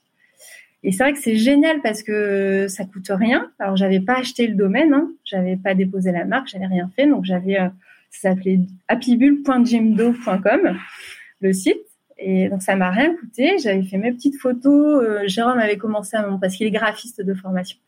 [0.83, 3.51] Et c'est vrai que c'est génial parce que ça coûte rien.
[3.59, 5.11] Alors j'avais pas acheté le domaine, hein.
[5.25, 7.69] j'avais pas déposé la marque, j'avais rien fait, donc j'avais euh,
[8.11, 10.79] ça s'appelait happybull.jimdo.com
[11.41, 11.79] le site.
[12.19, 13.59] Et donc ça m'a rien coûté.
[13.59, 15.05] J'avais fait mes petites photos.
[15.05, 17.79] Euh, Jérôme avait commencé à parce qu'il est graphiste de formation.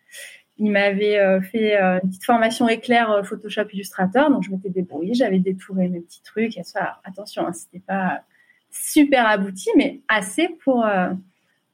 [0.58, 4.70] Il m'avait euh, fait euh, une petite formation éclair euh, Photoshop Illustrator, donc je m'étais
[4.70, 6.58] débrouillée, j'avais détouré mes petits trucs.
[6.58, 8.22] Et ça, attention, hein, c'était pas
[8.70, 11.10] super abouti, mais assez pour euh,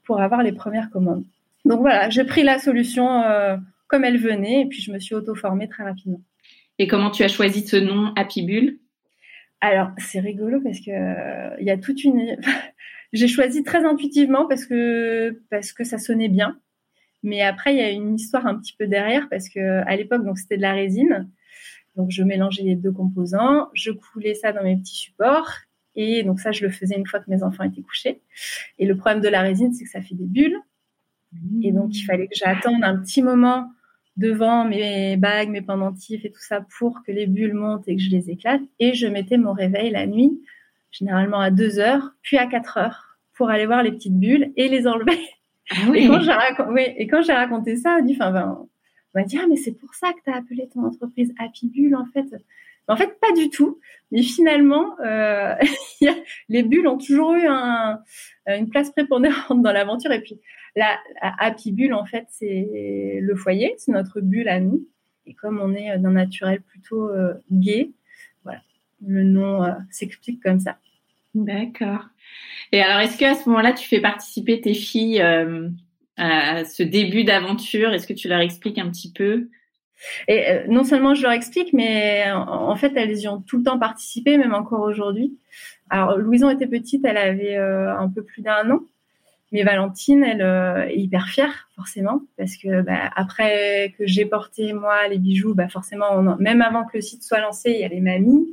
[0.04, 1.24] pour avoir les premières commandes.
[1.64, 3.56] Donc voilà, j'ai pris la solution euh,
[3.88, 6.20] comme elle venait et puis je me suis auto-formée très rapidement.
[6.78, 8.78] Et comment tu as choisi ce nom Happy Bull?
[9.60, 12.36] Alors, c'est rigolo parce que il euh, y a toute une
[13.12, 16.58] j'ai choisi très intuitivement parce que parce que ça sonnait bien.
[17.22, 20.24] Mais après il y a une histoire un petit peu derrière parce que à l'époque
[20.24, 21.30] donc c'était de la résine.
[21.96, 25.50] Donc je mélangeais les deux composants, je coulais ça dans mes petits supports
[25.96, 28.20] et donc ça, je le faisais une fois que mes enfants étaient couchés.
[28.78, 30.58] Et le problème de la résine, c'est que ça fait des bulles.
[31.62, 33.70] Et donc, il fallait que j'attende un petit moment
[34.16, 38.02] devant mes bagues, mes pendentifs et tout ça pour que les bulles montent et que
[38.02, 38.60] je les éclate.
[38.78, 40.40] Et je mettais mon réveil la nuit,
[40.92, 44.68] généralement à 2 heures, puis à 4 heures, pour aller voir les petites bulles et
[44.68, 45.18] les enlever.
[45.70, 46.04] Ah oui.
[46.04, 49.72] Et quand j'ai raconté, oui, raconté ça, on ben, on m'a dit, ah, mais c'est
[49.72, 52.26] pour ça que tu as appelé ton entreprise Happy Bull, en fait.
[52.88, 53.80] En fait, pas du tout.
[54.10, 55.54] Mais finalement, euh,
[56.48, 58.00] les bulles ont toujours eu un,
[58.46, 60.12] une place prépondérante dans l'aventure.
[60.12, 60.40] Et puis,
[60.76, 64.86] la, Happy Bulle, en fait, c'est le foyer, c'est notre bulle à nous.
[65.26, 67.92] Et comme on est d'un naturel plutôt euh, gay,
[68.42, 68.60] voilà,
[69.06, 70.78] le nom euh, s'explique comme ça.
[71.34, 72.08] D'accord.
[72.72, 75.20] Et alors, est-ce qu'à ce moment-là, tu fais participer tes filles
[76.16, 77.92] à ce début d'aventure?
[77.92, 79.48] Est-ce que tu leur expliques un petit peu?
[80.28, 83.64] Et euh, non seulement je leur explique, mais en, fait, elles y ont tout le
[83.64, 85.38] temps participé, même encore aujourd'hui.
[85.90, 88.80] Alors, Louison était petite, elle avait euh, un peu plus d'un an.
[89.52, 94.72] Mais Valentine, elle euh, est hyper fière, forcément, parce que bah, après que j'ai porté,
[94.72, 97.88] moi, les bijoux, bah, forcément, même avant que le site soit lancé, il y a
[97.88, 98.48] les mamies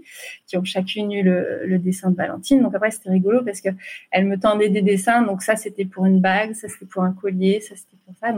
[0.45, 2.61] qui ont chacune eu le, dessin de Valentine.
[2.61, 3.69] Donc après, c'était rigolo parce que
[4.11, 5.23] elle me tendait des dessins.
[5.23, 8.31] Donc ça, c'était pour une bague, ça, c'était pour un collier, ça, c'était pour ça.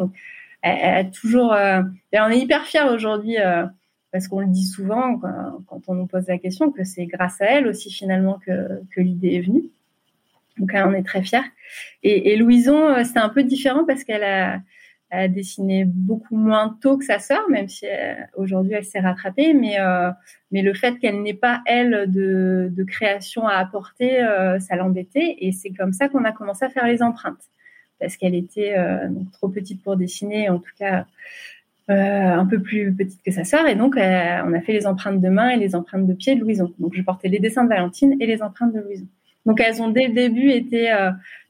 [0.64, 1.54] Elle, elle a toujours.
[1.54, 3.66] Euh, on est hyper fiers aujourd'hui euh,
[4.12, 7.40] parce qu'on le dit souvent quand, quand, on nous pose la question que c'est grâce
[7.42, 9.66] à elle aussi finalement que, que l'idée est venue.
[10.58, 11.40] Donc on est très fiers.
[12.04, 14.60] Et, et Louison, euh, c'était un peu différent parce qu'elle a,
[15.14, 17.86] a dessiné beaucoup moins tôt que sa sœur, même si
[18.36, 19.54] aujourd'hui elle s'est rattrapée.
[19.54, 20.12] Mais, euh,
[20.52, 25.38] mais le fait qu'elle n'ait pas, elle, de, de création à apporter, euh, ça l'embêtait.
[25.40, 27.50] Et c'est comme ça qu'on a commencé à faire les empreintes
[28.04, 31.06] parce qu'elle était euh, trop petite pour dessiner, en tout cas
[31.90, 33.66] euh, un peu plus petite que sa sœur.
[33.66, 36.36] Et donc, euh, on a fait les empreintes de main et les empreintes de pied
[36.36, 36.74] de Louison.
[36.80, 39.08] Donc, je portais les dessins de Valentine et les empreintes de Louison.
[39.46, 40.94] Donc, elles ont dès le début été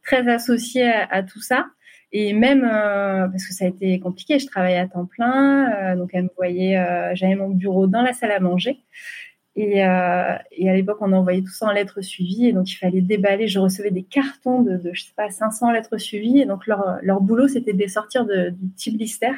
[0.04, 1.66] très associées à, tout ça.
[2.12, 6.30] Et même parce que ça a été compliqué, je travaillais à temps plein, donc elle
[6.36, 6.76] voyait,
[7.14, 8.80] j'avais mon bureau dans la salle à manger.
[9.56, 12.48] Et, euh, et, à l'époque, on envoyait tout ça en lettres suivies.
[12.48, 13.48] Et donc, il fallait déballer.
[13.48, 16.40] Je recevais des cartons de, de je sais pas, 500 lettres suivies.
[16.40, 19.34] Et donc, leur, leur boulot, c'était de sortir de, du petit blister.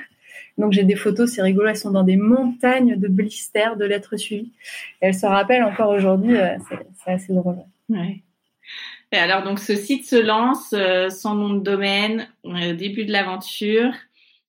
[0.58, 1.68] Donc, j'ai des photos, c'est rigolo.
[1.68, 4.52] Elles sont dans des montagnes de blisters, de lettres suivies.
[5.02, 6.38] Et elles se rappellent encore aujourd'hui.
[6.38, 6.58] Euh,
[7.04, 7.58] c'est assez drôle.
[7.90, 8.24] Ouais.
[9.12, 13.12] Et alors, donc, ce site se lance euh, sans nom de domaine, euh, début de
[13.12, 13.92] l'aventure.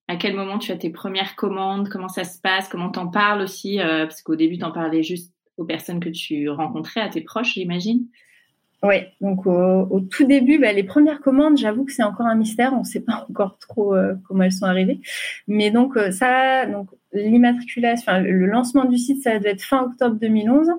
[0.08, 1.88] À quel moment tu as tes premières commandes?
[1.88, 2.68] Comment ça se passe?
[2.68, 3.78] Comment t'en parles aussi?
[3.80, 8.06] Parce qu'au début, t'en parlais juste aux personnes que tu rencontrais, à tes proches, j'imagine
[8.82, 12.72] Oui, donc au, tout début, bah, les premières commandes, j'avoue que c'est encore un mystère,
[12.74, 15.00] on ne sait pas encore trop euh, comment elles sont arrivées.
[15.48, 20.16] Mais donc euh, ça, donc l'immatriculation, le lancement du site, ça devait être fin octobre
[20.16, 20.70] 2011.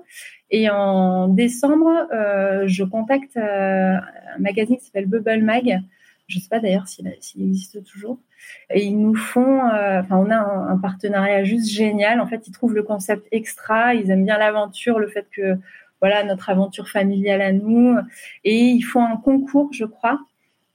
[0.50, 4.00] Et en décembre, euh, je contacte un
[4.38, 5.82] magazine qui s'appelle Bubble Mag.
[6.26, 7.06] Je ne sais pas d'ailleurs s'il
[7.42, 8.18] existe toujours.
[8.70, 12.20] Et ils nous font, enfin, on a un, partenariat juste génial.
[12.20, 13.94] En fait, ils trouvent le concept extra.
[13.94, 15.56] Ils aiment bien l'aventure, le fait que
[16.00, 17.96] voilà notre aventure familiale à nous.
[18.44, 20.20] Et ils font un concours, je crois.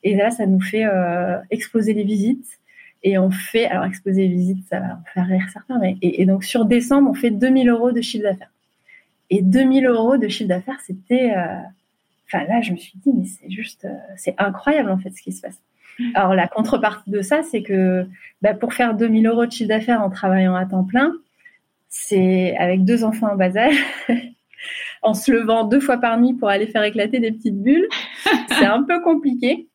[0.03, 2.59] Et là, ça nous fait euh, exploser les visites.
[3.03, 6.45] Et on fait, alors exploser les visites, ça va faire rire certains, mais et, donc
[6.45, 8.51] sur décembre, on fait 2000 euros de chiffre d'affaires.
[9.29, 11.57] Et 2000 euros de chiffre d'affaires, c'était, euh,
[12.27, 15.21] enfin là, je me suis dit, mais c'est juste, euh, c'est incroyable en fait ce
[15.21, 15.59] qui se passe.
[16.15, 18.05] Alors la contrepartie de ça, c'est que
[18.41, 21.13] bah, pour faire 2000 euros de chiffre d'affaires en travaillant à temps plein,
[21.89, 23.85] c'est avec deux enfants en bas âge,
[25.03, 27.87] en se levant deux fois par nuit pour aller faire éclater des petites bulles.
[28.49, 29.67] c'est un peu compliqué.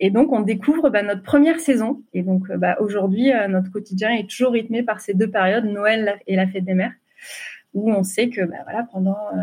[0.00, 2.02] Et donc, on découvre bah, notre première saison.
[2.12, 5.64] Et donc, euh, bah, aujourd'hui, euh, notre quotidien est toujours rythmé par ces deux périodes,
[5.64, 6.92] Noël et la fête des mères,
[7.74, 9.42] où on sait que voilà, pendant euh,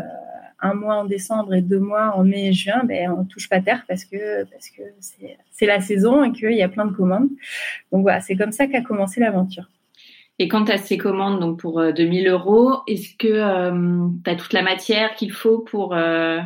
[0.62, 3.60] un mois en décembre et deux mois en mai et juin, ben, on touche pas
[3.60, 4.82] terre parce que parce que
[5.50, 7.28] c'est la saison et qu'il y a plein de commandes.
[7.90, 9.68] Donc voilà, c'est comme ça qu'a commencé l'aventure.
[10.38, 14.36] Et quant à ces commandes donc pour 2000 euh, euros, est-ce que euh, tu as
[14.36, 15.94] toute la matière qu'il faut pour...
[15.94, 16.40] Euh,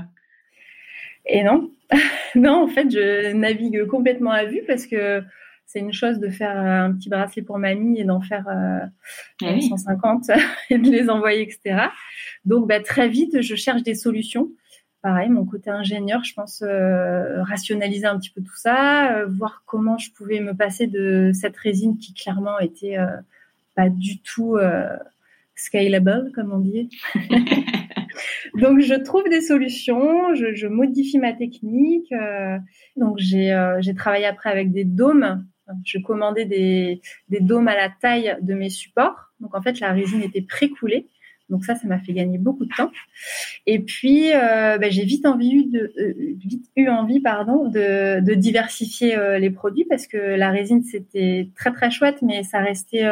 [1.27, 1.71] Et non.
[2.35, 5.23] non, en fait, je navigue complètement à vue parce que
[5.67, 8.47] c'est une chose de faire un petit bracelet pour mamie et d'en faire
[9.41, 10.39] 150 ah
[10.71, 11.89] et de les envoyer, etc.
[12.45, 14.51] Donc, bah, très vite, je cherche des solutions.
[15.03, 20.11] Pareil, mon côté ingénieur, je pense rationaliser un petit peu tout ça, voir comment je
[20.13, 22.97] pouvais me passer de cette résine qui clairement était
[23.77, 24.97] pas du tout euh,
[25.55, 26.89] scalable, comme on dit.
[28.55, 32.11] donc, je trouve des solutions, je, modifie ma technique.
[32.13, 32.59] Euh,
[32.97, 35.47] donc, euh, j'ai travaillé après avec des dômes.
[35.85, 39.33] Je commandais des, des dômes à la taille de mes supports.
[39.41, 41.09] Donc, en fait, la résine était pré-coulée.
[41.49, 42.91] Donc ça, ça m'a fait gagner beaucoup de temps.
[43.67, 46.37] Et puis, euh, bah, j'ai vite envie euh,
[46.77, 51.73] eu envie, pardon, de, de diversifier euh, les produits parce que la résine c'était très
[51.73, 53.09] très chouette, mais ça restait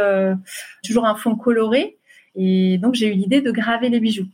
[0.83, 1.97] toujours un fond coloré.
[2.35, 4.27] Et donc j'ai eu l'idée de graver les bijoux.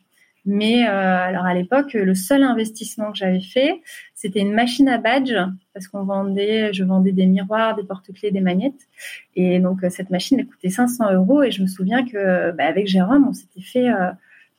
[0.46, 3.82] Mais euh, alors à l'époque, le seul investissement que j'avais fait,
[4.14, 5.34] c'était une machine à badge
[5.74, 8.88] parce qu'on vendait, je vendais des miroirs, des porte-clés, des magnettes.
[9.36, 11.42] Et donc euh, cette machine, elle coûtait 500 euros.
[11.42, 14.10] Et je me souviens que bah, avec Jérôme, on s'était fait euh,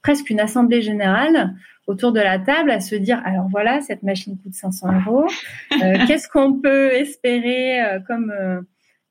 [0.03, 1.55] presque une assemblée générale
[1.87, 5.27] autour de la table à se dire alors voilà, cette machine coûte 500 euros.
[6.07, 8.33] Qu'est-ce qu'on peut espérer comme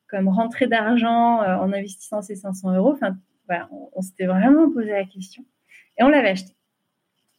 [0.08, 2.92] comme rentrée d'argent en investissant ces 500 euros?
[2.92, 3.16] Enfin
[3.48, 5.44] voilà, on, on s'était vraiment posé la question
[5.98, 6.52] et on l'avait acheté.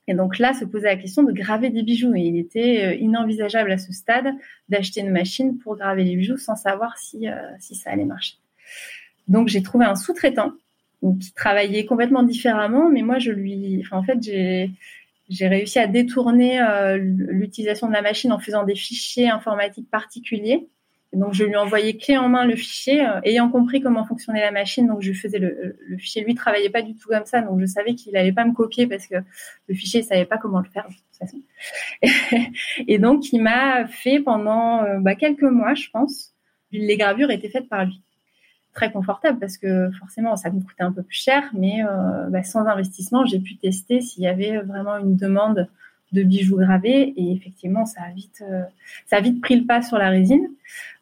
[0.08, 2.14] Et donc là, se posait la question de graver des bijoux.
[2.16, 4.34] Et il était euh, inenvisageable à ce stade
[4.70, 8.36] d'acheter une machine pour graver les bijoux sans savoir si, euh, si ça allait marcher.
[9.28, 10.52] Donc j'ai trouvé un sous-traitant
[11.20, 14.72] qui travaillait complètement différemment, mais moi je lui, enfin, en fait j'ai
[15.30, 20.68] j'ai réussi à détourner euh, l'utilisation de la machine en faisant des fichiers informatiques particuliers
[21.14, 24.52] donc, je lui envoyais clé en main le fichier, euh, ayant compris comment fonctionnait la
[24.52, 24.88] machine.
[24.88, 26.24] Donc, je faisais le, fichier.
[26.24, 28.88] Lui travaillait pas du tout comme ça, donc je savais qu'il allait pas me copier
[28.88, 29.16] parce que
[29.68, 31.38] le fichier, il savait pas comment le faire de toute façon.
[32.88, 36.34] Et donc, il m'a fait pendant euh, bah, quelques mois, je pense.
[36.72, 38.02] Les gravures étaient faites par lui.
[38.74, 42.44] Très confortable parce que forcément, ça me coûtait un peu plus cher, mais euh, bah,
[42.44, 45.68] sans investissement, j'ai pu tester s'il y avait vraiment une demande
[46.12, 48.64] de bijoux gravés et effectivement ça a vite euh,
[49.06, 50.50] ça a vite pris le pas sur la résine.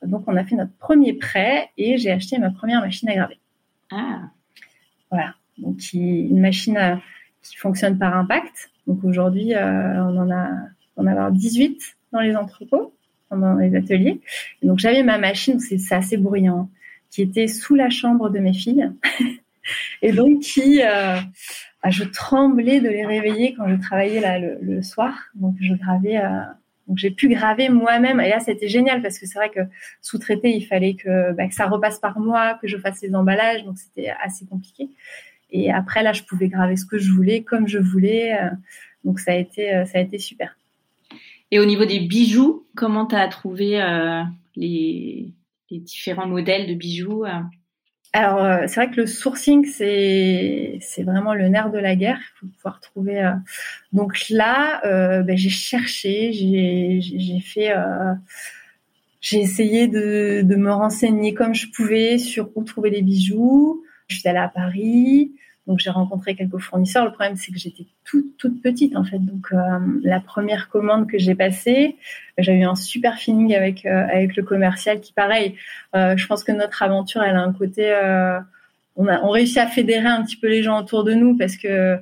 [0.04, 3.40] Donc on a fait notre premier prêt et j'ai acheté ma première machine à graver.
[3.92, 4.22] Ah.
[5.10, 5.36] Voilà.
[5.58, 7.00] Donc une machine
[7.42, 8.72] qui fonctionne par impact.
[8.88, 10.50] Donc aujourd'hui euh, on en a
[10.98, 12.94] on a 18 dans les entrepôts,
[13.32, 14.20] dans les ateliers.
[14.64, 16.70] donc j'avais ma machine, c'est assez bruyant,
[17.10, 18.92] qui était sous la chambre de mes filles.
[20.02, 21.18] et donc qui euh,
[21.82, 25.14] ah, je tremblais de les réveiller quand je travaillais là le, soir.
[25.36, 26.42] Donc je gravais, euh,
[26.88, 28.20] donc j'ai pu graver moi-même.
[28.20, 29.62] Et là c'était génial parce que c'est vrai que
[30.02, 33.64] sous-traiter, il fallait que, bah, que ça repasse par moi, que je fasse les emballages,
[33.64, 34.90] donc c'était assez compliqué.
[35.52, 38.34] Et après là, je pouvais graver ce que je voulais, comme je voulais.
[38.34, 38.50] Euh,
[39.06, 40.58] donc ça a été, euh, ça a été super.
[41.52, 43.82] Et au niveau des bijoux, comment tu as trouvé
[44.56, 45.34] les,
[45.72, 47.26] les, différents modèles de bijoux
[48.12, 52.20] alors, euh, c'est vrai que le sourcing, c'est vraiment le nerf de la guerre.
[52.20, 53.24] Il faut pouvoir trouver.
[53.24, 53.34] Euh,
[53.94, 57.72] donc là, euh, ben, j'ai cherché, j'ai fait,
[59.22, 63.84] j'ai essayé de de me renseigner comme je pouvais sur où trouver les bijoux.
[64.08, 65.34] Je suis allée à Paris,
[65.70, 67.06] Donc j'ai rencontré quelques fournisseurs.
[67.06, 69.20] Le problème c'est que j'étais toute toute petite en fait.
[69.20, 69.54] Donc
[70.04, 71.96] la première commande que j'ai passée,
[72.38, 75.56] j'ai eu un super feeling avec avec le commercial qui pareil.
[75.94, 77.88] je pense que notre aventure elle a un côté
[78.96, 81.56] on a on réussit à fédérer un petit peu les gens autour de nous parce
[81.56, 82.00] que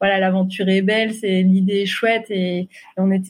[0.00, 3.22] voilà, l'aventure est belle, c'est l'idée est chouette et, on, est,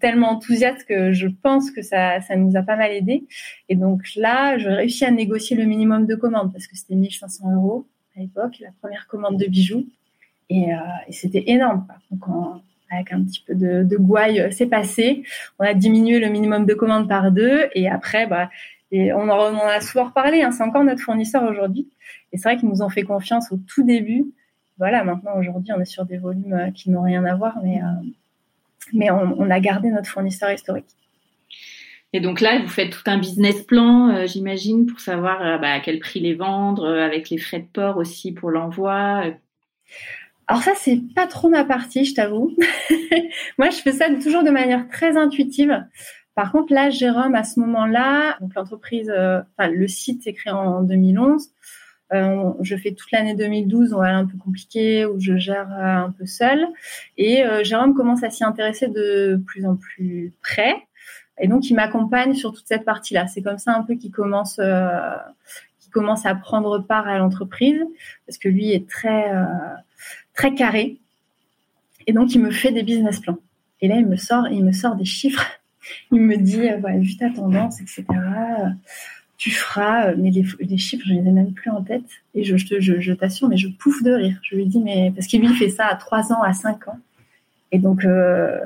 [0.00, 3.26] tellement enthousiaste que je pense que ça, ça nous a pas mal aidé.
[3.68, 7.54] Et donc là, j'ai réussi à négocier le minimum de commandes parce que c'était 1500
[7.54, 7.86] euros
[8.16, 9.86] à l'époque, la première commande de bijoux.
[10.48, 10.78] Et, euh,
[11.10, 11.86] c'était énorme.
[12.10, 12.24] Donc
[12.90, 15.24] avec un petit peu de, gouaille, euh, c'est passé.
[15.58, 18.48] On a diminué le minimum de commandes par deux et après, bah,
[18.92, 20.42] et on en, on en a souvent reparlé.
[20.42, 21.88] Hein, c'est encore notre fournisseur aujourd'hui.
[22.32, 24.26] Et c'est vrai qu'ils nous ont fait confiance au tout début
[24.78, 27.80] voilà, maintenant aujourd'hui, on est sur des volumes euh, qui n'ont rien à voir, mais,
[28.92, 30.94] mais on, a gardé notre fournisseur historique.
[32.16, 35.80] Et donc là, vous faites tout un business plan, euh, j'imagine, pour savoir bah, à
[35.80, 39.24] quel prix les vendre, avec les frais de port aussi pour l'envoi.
[40.46, 42.56] Alors ça, c'est pas trop ma partie, je t'avoue.
[43.58, 45.84] Moi, je fais ça toujours de manière très intuitive.
[46.34, 50.82] Par contre, là, Jérôme, à ce moment-là, donc l'entreprise, enfin le site est créé en
[50.82, 51.50] 2011.
[52.12, 56.06] Euh, je fais toute l'année 2012, on va un peu compliqué, où je gère euh,
[56.06, 56.66] un peu seule.
[57.16, 60.74] Et euh, Jérôme commence à s'y intéresser de plus en plus près.
[61.38, 63.26] Et donc, il m'accompagne sur toute cette partie-là.
[63.26, 65.16] C'est comme ça un peu qu'il commence, euh,
[65.80, 67.82] qu'il commence à prendre part à l'entreprise,
[68.26, 69.44] parce que lui est très, euh,
[70.34, 70.98] très carré.
[72.06, 73.38] Et donc, il me fait des business plans.
[73.80, 75.44] Et là, il me sort, il me sort des chiffres.
[76.10, 78.04] Il me dit, voilà, vu ta tendance, etc
[79.36, 82.04] tu feras, euh, mais les, chiffres, je les ai même plus en tête.
[82.34, 84.38] Et je, je, je, t'assure, mais je pouffe de rire.
[84.42, 86.98] Je lui dis, mais parce qu'il lui fait ça à 3 ans, à 5 ans.
[87.72, 88.58] Et donc, euh,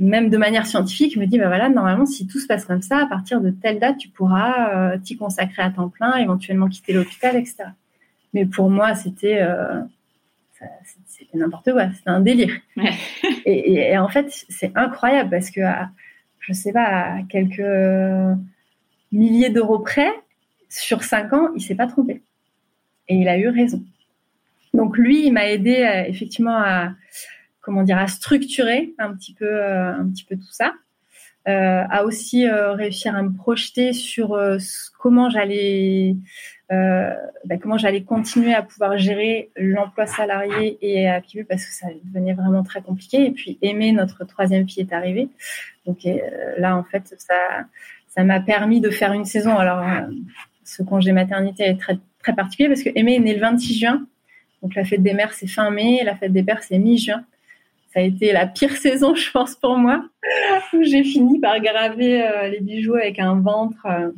[0.00, 2.82] même de manière scientifique, il me dit, bah voilà, normalement, si tout se passe comme
[2.82, 6.68] ça, à partir de telle date, tu pourras euh, t'y consacrer à temps plein, éventuellement
[6.68, 7.64] quitter l'hôpital, etc.
[8.34, 9.46] Mais pour moi, c'était
[11.06, 12.54] c'était n'importe quoi, c'était un délire.
[13.46, 15.62] Et, et, en fait, c'est incroyable parce que,
[16.40, 17.62] je sais pas, à quelques
[19.12, 20.12] milliers d'euros près,
[20.70, 22.22] sur cinq ans, il s'est pas trompé.
[23.08, 23.82] Et il a eu raison.
[24.72, 26.92] Donc lui, il m'a aidé euh, effectivement à
[27.60, 30.72] comment dire à structurer un petit peu euh, un petit peu tout ça,
[31.48, 34.38] euh, à aussi réussir à me projeter sur
[34.98, 36.16] comment j'allais
[36.70, 41.88] bah, comment j'allais continuer à pouvoir gérer l'emploi salarié et à Pibu parce que ça
[42.04, 43.26] devenait vraiment très compliqué.
[43.26, 45.28] Et puis aimer notre troisième fille est arrivée.
[45.86, 46.06] Donc
[46.58, 47.66] là en fait ça
[48.10, 49.56] ça m'a permis de faire une saison.
[49.56, 50.12] Alors, euh,
[50.64, 54.06] ce congé maternité est très, très particulier parce que Aimé est né le 26 juin.
[54.62, 56.02] Donc, la fête des mères, c'est fin mai.
[56.04, 57.24] La fête des pères, c'est mi-juin.
[57.92, 60.04] Ça a été la pire saison, je pense, pour moi.
[60.80, 64.10] J'ai fini par graver euh, les bijoux avec un ventre euh,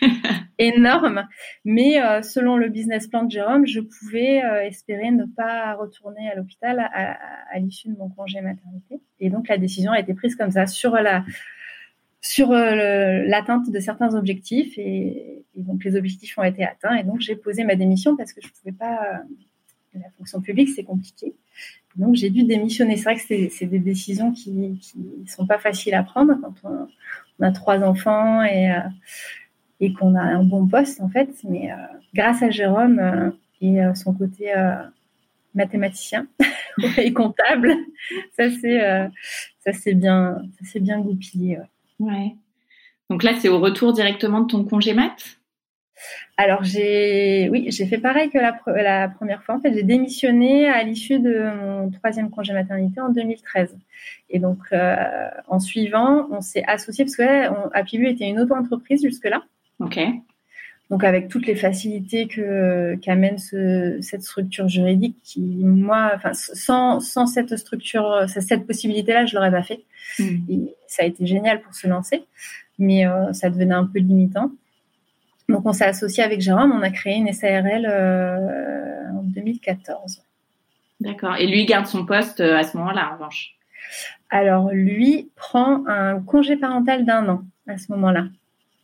[0.58, 1.26] énorme.
[1.64, 6.78] Mais selon le business plan de Jérôme, je pouvais espérer ne pas retourner à l'hôpital
[6.92, 7.18] à,
[7.50, 9.00] à l'issue de mon congé maternité.
[9.20, 11.24] Et donc, la décision a été prise comme ça sur la
[12.20, 17.20] sur euh, l'atteinte de certains objectifs et, donc les objectifs ont été atteints et donc
[17.20, 21.34] j'ai posé ma démission parce que je pouvais pas euh, la fonction publique c'est compliqué
[21.96, 22.96] donc j'ai dû démissionner.
[22.96, 27.44] C'est vrai que c'est des décisions qui qui sont pas faciles à prendre quand on,
[27.44, 28.80] a trois enfants et euh,
[29.80, 31.30] et qu'on a un bon poste en fait.
[31.48, 31.70] Mais
[32.14, 34.52] grâce à Jérôme et son côté
[35.54, 36.26] mathématicien
[36.98, 37.74] et comptable
[38.36, 38.78] ça c'est
[39.58, 41.58] ça c'est bien ça c'est bien goupillé
[41.98, 42.36] ouais.
[43.10, 45.39] Donc là, c'est au retour directement de ton congé mat?
[46.36, 49.72] Alors j'ai oui j'ai fait pareil que la, la première fois en fait.
[49.72, 53.76] J'ai démissionné à l'issue de mon troisième congé maternité en 2013
[54.30, 54.96] et donc euh,
[55.48, 59.42] en suivant on s'est associé parce que Apibu était une auto-entreprise jusque là
[59.80, 59.98] ok.
[60.90, 66.98] Donc avec toutes les facilités que qu'amène ce, cette structure juridique qui moi enfin sans,
[66.98, 69.80] sans cette structure cette possibilité là je l'aurais pas fait.
[70.18, 70.38] Hmm.
[70.48, 72.24] Et ça a été génial pour se lancer,
[72.78, 74.50] mais euh, ça devenait un peu limitant.
[75.50, 80.22] Donc on s'est associé avec Jérôme, on a créé une SARL euh, en 2014.
[81.00, 81.36] D'accord.
[81.36, 83.54] Et lui garde son poste euh, à ce moment-là, en revanche?
[84.28, 88.26] Alors lui prend un congé parental d'un an à ce moment-là.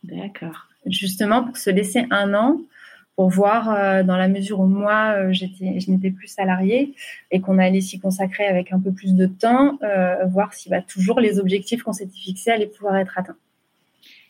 [0.03, 0.67] D'accord.
[0.85, 2.59] Justement pour se laisser un an
[3.15, 6.93] pour voir euh, dans la mesure où moi euh, j'étais je n'étais plus salariée
[7.31, 9.79] et qu'on allait s'y consacrer avec un peu plus de temps
[10.25, 13.37] voir si bah, toujours les objectifs qu'on s'était fixés allaient pouvoir être atteints.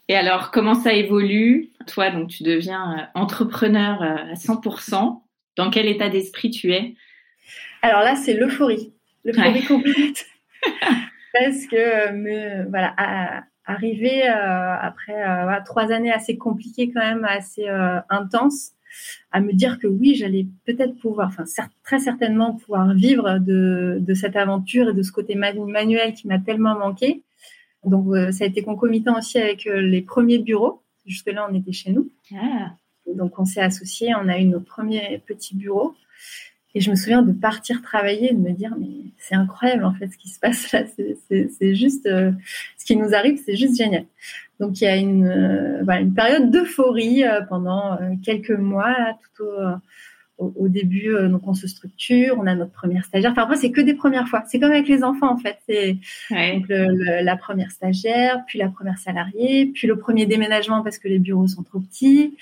[0.08, 1.70] Et alors comment ça évolue?
[1.86, 5.22] Toi donc tu deviens entrepreneur à 100%.
[5.56, 6.96] Dans quel état d'esprit tu es?
[7.82, 8.94] Alors là c'est l'euphorie,
[9.26, 10.26] l'euphorie complète.
[11.34, 12.96] Parce que me voilà
[13.66, 17.68] arriver après trois années assez compliquées quand même assez
[18.10, 18.72] intenses
[19.32, 21.44] à me dire que oui, j'allais peut-être pouvoir, enfin
[21.84, 26.40] très certainement pouvoir vivre de, de cette aventure et de ce côté manuel qui m'a
[26.40, 27.24] tellement manqué.
[27.88, 30.82] Donc ça a été concomitant aussi avec les premiers bureaux.
[31.06, 32.10] Jusque-là, on était chez nous.
[32.36, 32.74] Ah.
[33.16, 35.96] Donc on s'est associés, on a eu nos premiers petits bureaux.
[36.76, 39.94] Et je me souviens de partir travailler et de me dire, mais c'est incroyable en
[39.96, 40.84] fait ce qui se passe là.
[41.28, 42.32] C'est juste, euh,
[42.78, 44.06] ce qui nous arrive, c'est juste génial.
[44.60, 48.96] Donc il y a une, euh, voilà, une période d'euphorie euh, pendant quelques mois,
[49.36, 49.58] tout au,
[50.38, 51.16] au, début.
[51.30, 53.32] donc on se structure, on a notre première stagiaire.
[53.32, 54.44] Enfin après, c'est que des premières fois.
[54.48, 55.58] C'est comme avec les enfants en fait.
[55.68, 55.98] C'est
[56.30, 61.20] donc la première stagiaire, puis la première salariée, puis le premier déménagement parce que les
[61.20, 62.36] bureaux sont trop petits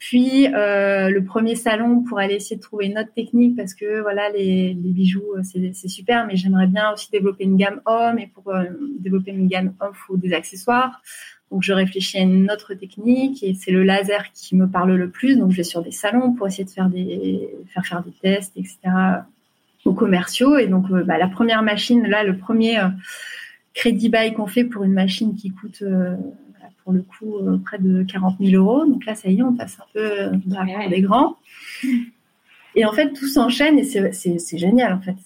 [0.00, 4.00] puis euh, le premier salon pour aller essayer de trouver une autre technique parce que
[4.00, 8.18] voilà les, les bijoux euh, c'est super mais j'aimerais bien aussi développer une gamme homme
[8.18, 8.64] et pour euh,
[8.98, 11.02] développer une gamme homme faut des accessoires
[11.50, 15.10] donc je réfléchis à une autre technique et c'est le laser qui me parle le
[15.10, 18.12] plus donc je vais sur des salons pour essayer de faire des faire faire des
[18.22, 18.74] tests etc
[19.84, 22.78] aux commerciaux et donc bah, la première machine là le premier
[23.74, 25.82] crédit bail qu'on fait pour une machine qui coûte
[26.84, 28.84] pour le coup euh, près de 40 000 euros.
[28.86, 31.36] Donc là, ça y est, on passe un peu euh, dans la des grands.
[32.74, 35.16] Et en fait, tout s'enchaîne et c'est génial, en fait.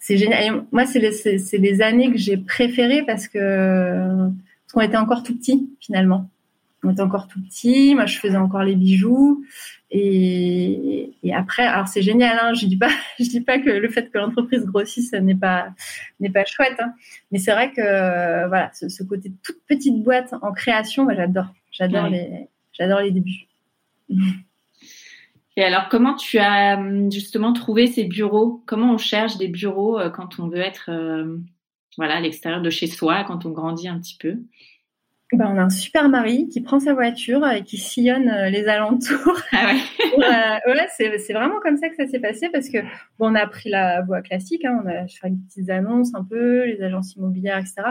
[0.00, 0.64] C'est génial.
[0.72, 4.30] moi, c'est les, les, années que j'ai préférées parce que
[4.68, 6.28] parce qu'on était encore tout petit finalement.
[6.84, 7.94] On était encore tout petit.
[7.94, 9.44] Moi, je faisais encore les bijoux.
[9.90, 12.38] Et, et après, alors c'est génial.
[12.40, 15.70] Hein, je dis pas, je dis pas que le fait que l'entreprise grossisse n'est pas
[16.20, 16.76] n'est pas chouette.
[16.78, 16.92] Hein,
[17.32, 21.46] mais c'est vrai que voilà, ce, ce, côté toute petite boîte en création, moi j'adore.
[21.72, 23.48] J'adore les j'adore les débuts.
[25.56, 26.78] Et alors, comment tu as
[27.10, 28.62] justement trouvé ces bureaux?
[28.66, 31.38] Comment on cherche des bureaux euh, quand on veut être euh,
[31.98, 34.38] voilà à l'extérieur de chez soi, quand on grandit un petit peu
[35.34, 38.66] ben, on a un super mari qui prend sa voiture et qui sillonne euh, les
[38.66, 39.38] alentours.
[39.52, 40.60] Ah ouais.
[40.72, 42.78] ouais, c'est vraiment comme ça que ça s'est passé parce que
[43.18, 46.24] bon, on a pris la voie classique, hein, on a fait des petites annonces un
[46.24, 47.82] peu, les agences immobilières, etc.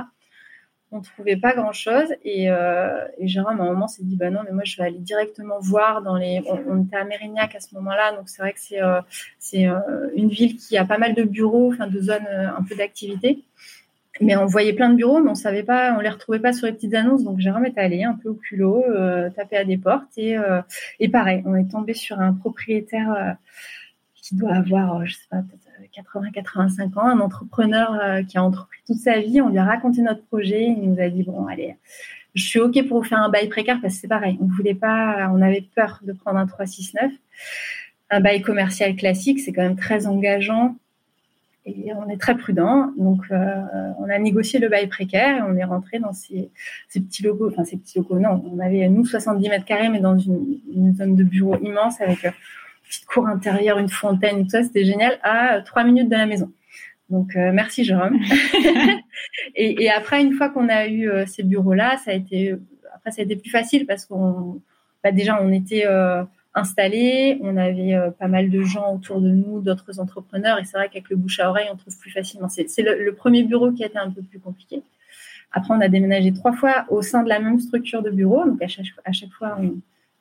[0.89, 4.29] On trouvait pas grand chose et, euh, et Jérôme à un moment s'est dit bah
[4.29, 6.41] non mais moi je vais aller directement voir dans les.
[6.47, 9.01] On, était à Mérignac à ce moment-là donc c'est vrai que c'est euh,
[9.37, 9.79] c'est euh,
[10.15, 13.43] une ville qui a pas mal de bureaux, enfin de zones un peu d'activité.
[14.21, 16.67] Mais on voyait plein de bureaux, mais on savait pas, on les retrouvait pas sur
[16.67, 17.23] les petites annonces.
[17.23, 20.61] Donc Jérôme est allé un peu au culot, euh, taper à des portes et, euh,
[20.99, 23.31] et pareil, on est tombé sur un propriétaire euh,
[24.15, 28.97] qui doit avoir, je sais pas, peut-être 80-85 ans, un entrepreneur qui a entrepris toute
[28.97, 29.41] sa vie.
[29.41, 31.75] On lui a raconté notre projet, il nous a dit bon allez,
[32.35, 34.75] je suis ok pour vous faire un bail précaire parce que c'est pareil, on voulait
[34.75, 37.11] pas, on avait peur de prendre un 369.
[38.09, 40.75] Un bail commercial classique, c'est quand même très engageant
[41.67, 42.91] et on est très prudent.
[42.97, 43.61] Donc, euh,
[43.99, 46.49] on a négocié le bail précaire et on est rentré dans ces,
[46.93, 47.49] petits locaux.
[47.49, 48.43] Enfin, ces petits locaux, non.
[48.51, 52.29] On avait, nous, 70 mètres carrés, mais dans une, zone de bureau immense avec euh,
[52.29, 54.63] une petite cour intérieure, une fontaine, tout ça.
[54.63, 56.51] C'était génial à trois minutes de la maison.
[57.09, 58.17] Donc, euh, merci, Jérôme.
[59.55, 62.55] et, après, une fois qu'on a eu ces bureaux-là, ça a été,
[62.95, 64.61] après, ça a été plus facile parce qu'on,
[65.03, 65.85] bah, déjà, on était,
[66.57, 67.39] installé.
[67.41, 70.59] On avait euh, pas mal de gens autour de nous, d'autres entrepreneurs.
[70.59, 72.49] Et c'est vrai qu'avec le bouche à oreille, on trouve plus facilement.
[72.49, 74.81] C'est le, premier bureau qui a été un peu plus compliqué.
[75.51, 78.45] Après, on a déménagé trois fois au sein de la même structure de bureau.
[78.45, 79.57] Donc, à chaque, à chaque fois,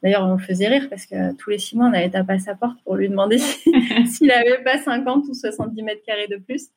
[0.03, 2.55] d'ailleurs, on faisait rire parce que tous les six mois, on allait taper à sa
[2.55, 3.39] porte pour lui demander
[4.07, 6.68] s'il n'avait pas 50 ou 70 mètres carrés de plus.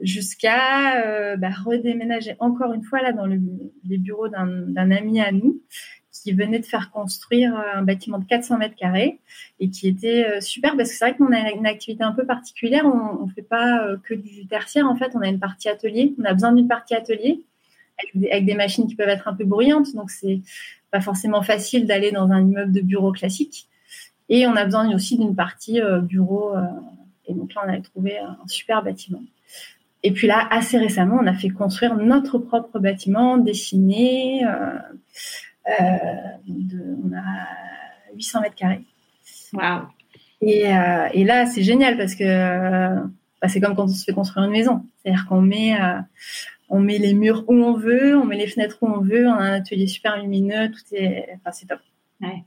[0.00, 3.40] Jusqu'à euh, bah, redéménager encore une fois là dans le,
[3.88, 5.62] les bureaux d'un ami à nous
[6.20, 9.18] qui venait de faire construire euh, un bâtiment de 400 mètres carrés
[9.60, 12.24] et qui était euh, super parce que c'est vrai qu'on a une activité un peu
[12.24, 12.84] particulière.
[12.86, 14.86] On ne fait pas euh, que du tertiaire.
[14.86, 16.14] En fait, on a une partie atelier.
[16.20, 17.40] On a besoin d'une partie atelier
[18.14, 19.94] avec des, machines qui peuvent être un peu bruyantes.
[19.94, 20.40] Donc, c'est
[20.90, 23.68] pas forcément facile d'aller dans un immeuble de bureau classique.
[24.28, 26.52] Et on a besoin aussi d'une partie bureau.
[27.26, 29.22] et donc là, on avait trouvé un super bâtiment.
[30.02, 34.44] Et puis là, assez récemment, on a fait construire notre propre bâtiment, dessiné.
[35.68, 38.84] On a 800 mètres carrés.
[39.52, 39.88] Wow.
[40.40, 42.96] Et, euh, et là, c'est génial parce que
[43.40, 44.84] bah, c'est comme quand on se fait construire une maison.
[45.02, 45.98] C'est-à-dire qu'on met, euh,
[46.68, 49.32] on met les murs où on veut, on met les fenêtres où on veut, on
[49.32, 51.80] a un atelier super lumineux, tout est, enfin, c'est top.
[52.20, 52.44] Ouais.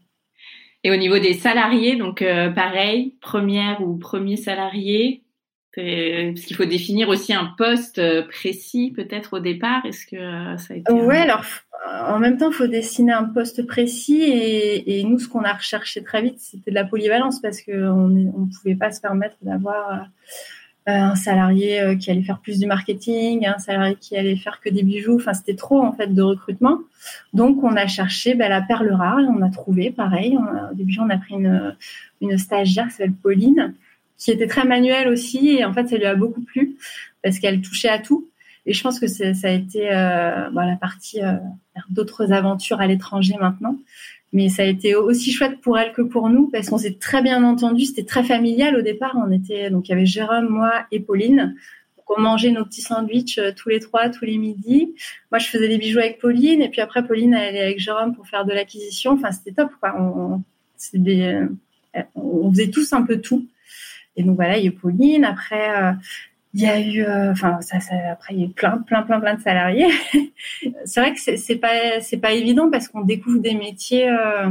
[0.84, 2.24] Et au niveau des salariés, donc
[2.56, 5.24] pareil, première ou premier salarié,
[5.76, 9.86] parce qu'il faut définir aussi un poste précis peut-être au départ.
[9.86, 11.44] Est-ce que ça a été Ouais, alors
[11.88, 16.04] en même temps, il faut dessiner un poste précis et, nous, ce qu'on a recherché
[16.04, 20.08] très vite, c'était de la polyvalence parce qu'on ne pouvait pas se permettre d'avoir
[20.86, 24.84] un salarié qui allait faire plus du marketing, un salarié qui allait faire que des
[24.84, 25.16] bijoux.
[25.16, 26.80] Enfin, c'était trop en fait de recrutement.
[27.34, 30.38] Donc, on a cherché ben, la perle rare et on a trouvé pareil.
[30.38, 31.76] au début, on a pris une,
[32.22, 33.74] une stagiaire qui s'appelle Pauline,
[34.20, 36.76] qui était très manuelle aussi et en fait, ça lui a beaucoup plu
[37.24, 38.28] parce qu'elle touchait à tout.
[38.66, 41.34] Et je pense que ça a été euh, la partie euh,
[41.90, 43.78] d'autres aventures à l'étranger maintenant.
[44.32, 47.24] Mais ça a été aussi chouette pour elle que pour nous parce qu'on s'est très
[47.24, 47.86] bien entendu.
[47.86, 49.16] C'était très familial au départ.
[49.16, 51.56] On était donc il y avait Jérôme, moi et Pauline.
[51.98, 54.94] Donc on mangeait nos petits sandwichs euh, tous les trois tous les midis.
[55.32, 58.14] Moi je faisais des bijoux avec Pauline et puis après Pauline elle allait avec Jérôme
[58.14, 59.14] pour faire de l'acquisition.
[59.14, 59.96] Enfin c'était top quoi.
[59.98, 60.44] On,
[60.94, 61.42] des,
[62.14, 63.48] on faisait tous un peu tout.
[64.16, 65.24] Et donc voilà, il y a Pauline.
[65.24, 65.96] Après,
[66.54, 67.60] il y a eu, euh, enfin,
[68.12, 69.90] après, il y a eu plein, plein, plein, plein de salariés.
[70.86, 74.10] c'est vrai que c'est pas, c'est pas évident parce qu'on découvre des métiers.
[74.10, 74.50] Euh,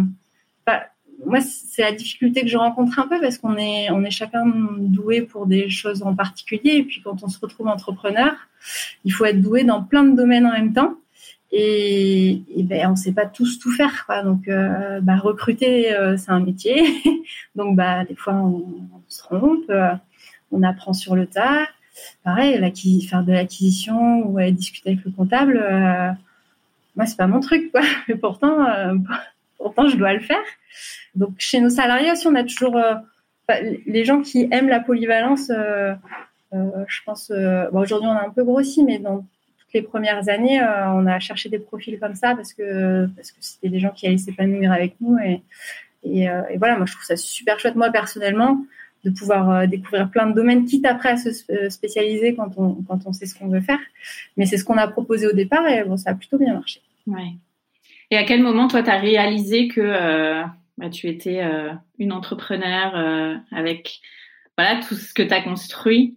[0.65, 0.85] bah,
[1.27, 4.47] moi, c'est la difficulté que je rencontre un peu parce qu'on est, on est chacun
[4.79, 6.77] doué pour des choses en particulier.
[6.77, 8.33] Et puis, quand on se retrouve entrepreneur,
[9.05, 10.95] il faut être doué dans plein de domaines en même temps.
[11.51, 14.23] Et, ben, on sait pas tous tout faire, quoi.
[14.23, 16.85] Donc, euh, bah, recruter, euh, c'est un métier.
[17.57, 18.65] Donc, bah, des fois, on,
[19.09, 19.73] se trompe.
[20.53, 21.67] on apprend sur le tas
[22.25, 22.55] pareil,
[23.09, 26.11] faire de l'acquisition ou aller discuter avec le comptable, euh,
[26.97, 27.83] moi c'est pas mon truc quoi.
[28.09, 28.95] Mais pourtant, euh,
[29.59, 30.37] pourtant je dois le faire.
[31.15, 32.95] Donc chez nos salariés aussi, on a toujours euh,
[33.87, 35.49] les gens qui aiment la polyvalence.
[35.51, 37.33] je pense,
[37.73, 39.25] aujourd'hui on a un peu grossi, mais dans
[39.75, 43.09] les premières années, on a cherché des profils comme ça parce que
[43.41, 45.43] c'était des gens qui allaient s'épanouir avec nous et,
[46.05, 47.75] et, voilà, moi je trouve ça super chouette.
[47.75, 48.65] Moi personnellement,
[49.05, 52.75] de pouvoir euh, découvrir plein de domaines, quitte après à se euh, spécialiser quand on,
[52.83, 53.79] quand on sait ce qu'on veut faire.
[54.37, 56.81] Mais c'est ce qu'on a proposé au départ et bon, ça a plutôt bien marché.
[58.11, 60.43] Et à quel moment, toi, tu as réalisé que euh,
[60.77, 61.43] bah, tu étais
[61.99, 64.01] une entrepreneur avec
[64.57, 66.17] voilà, tout ce que tu as construit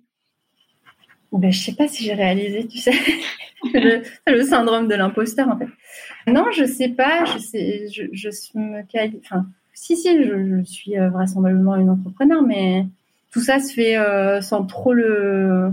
[1.39, 2.93] ben, Je sais pas si j'ai réalisé, tu sais.
[3.73, 5.67] le, le, syndrome de l'imposteur, en fait.
[6.32, 7.25] Non, je sais pas.
[7.25, 9.21] Je, sais, je, je me qualifie.
[9.25, 12.86] Enfin, si, si, je, suis euh, vraisemblablement une entrepreneur, mais
[13.32, 15.71] tout ça se fait euh, sans trop le,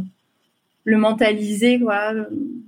[0.84, 2.14] le mentaliser, quoi.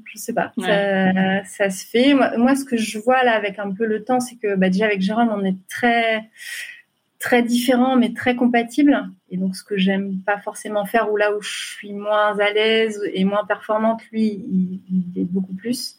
[0.05, 0.53] Je sais pas.
[0.59, 2.15] Ça, ça, se fait.
[2.15, 4.87] Moi, ce que je vois là avec un peu le temps, c'est que bah, déjà
[4.87, 6.29] avec Jérôme, on est très
[7.21, 9.09] très différents mais très compatibles.
[9.31, 12.51] Et donc, ce que j'aime pas forcément faire ou là où je suis moins à
[12.51, 15.97] l'aise et moins performante, lui, il, est beaucoup plus.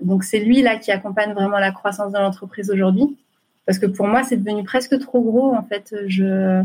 [0.00, 3.18] Donc, c'est lui là qui accompagne vraiment la croissance de l'entreprise aujourd'hui.
[3.66, 5.94] Parce que pour moi c'est devenu presque trop gros en fait.
[6.06, 6.62] Je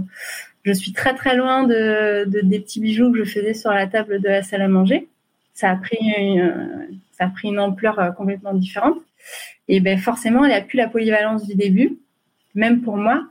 [0.64, 3.88] je suis très très loin de, de, des petits bijoux que je faisais sur la
[3.88, 5.08] table de la salle à manger.
[5.54, 8.98] Ça a pris une, ça a pris une ampleur euh, complètement différente.
[9.70, 11.98] Et ben forcément il a plus la polyvalence du début.
[12.54, 13.24] Même pour moi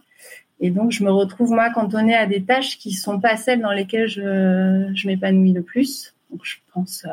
[0.60, 3.72] et donc je me retrouve moi cantonnée à des tâches qui sont pas celles dans
[3.72, 7.10] lesquelles je, je m'épanouis le plus donc je pense euh,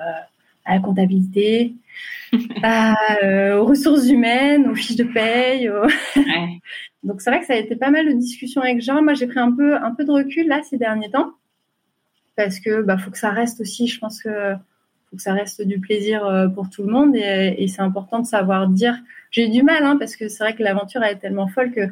[0.66, 1.74] à la comptabilité
[2.34, 5.70] euh, aux ressources humaines, aux fiches de paye.
[7.04, 9.04] Donc c'est vrai que ça a été pas mal de discussions avec Jean.
[9.04, 11.34] Moi j'ai pris un peu un peu de recul là ces derniers temps
[12.36, 13.88] parce que bah faut que ça reste aussi.
[13.88, 14.54] Je pense que
[15.10, 18.26] faut que ça reste du plaisir euh, pour tout le monde et, c'est important de
[18.26, 18.98] savoir dire.
[19.30, 21.90] J'ai du mal hein, parce que c'est vrai que l'aventure est tellement folle que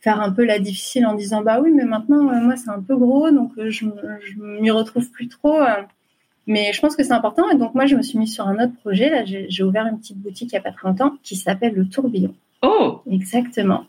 [0.00, 2.80] faire un peu la difficile en disant bah oui mais maintenant euh, moi c'est un
[2.80, 5.60] peu gros donc je, je m'y retrouve plus trop.
[6.48, 7.48] Mais je pense que c'est important.
[7.50, 9.10] Et donc, moi, je me suis mise sur un autre projet.
[9.10, 11.86] Là, j'ai ouvert une petite boutique il n'y a pas très longtemps qui s'appelle Le
[11.86, 12.34] Tourbillon.
[12.62, 13.84] Oh Exactement.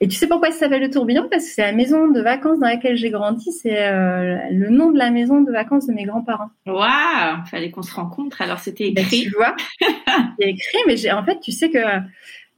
[0.00, 1.28] Et tu sais pourquoi ça s'appelle Le Tourbillon?
[1.30, 3.52] Parce que c'est la maison de vacances dans laquelle j'ai grandi.
[3.52, 6.50] C'est euh, le nom de la maison de vacances de mes grands-parents.
[6.66, 8.42] Waouh Fallait qu'on se rencontre.
[8.42, 9.22] Alors, c'était ben, écrit.
[9.22, 9.54] tu vois
[10.40, 11.78] C'est écrit, mais en fait, tu sais que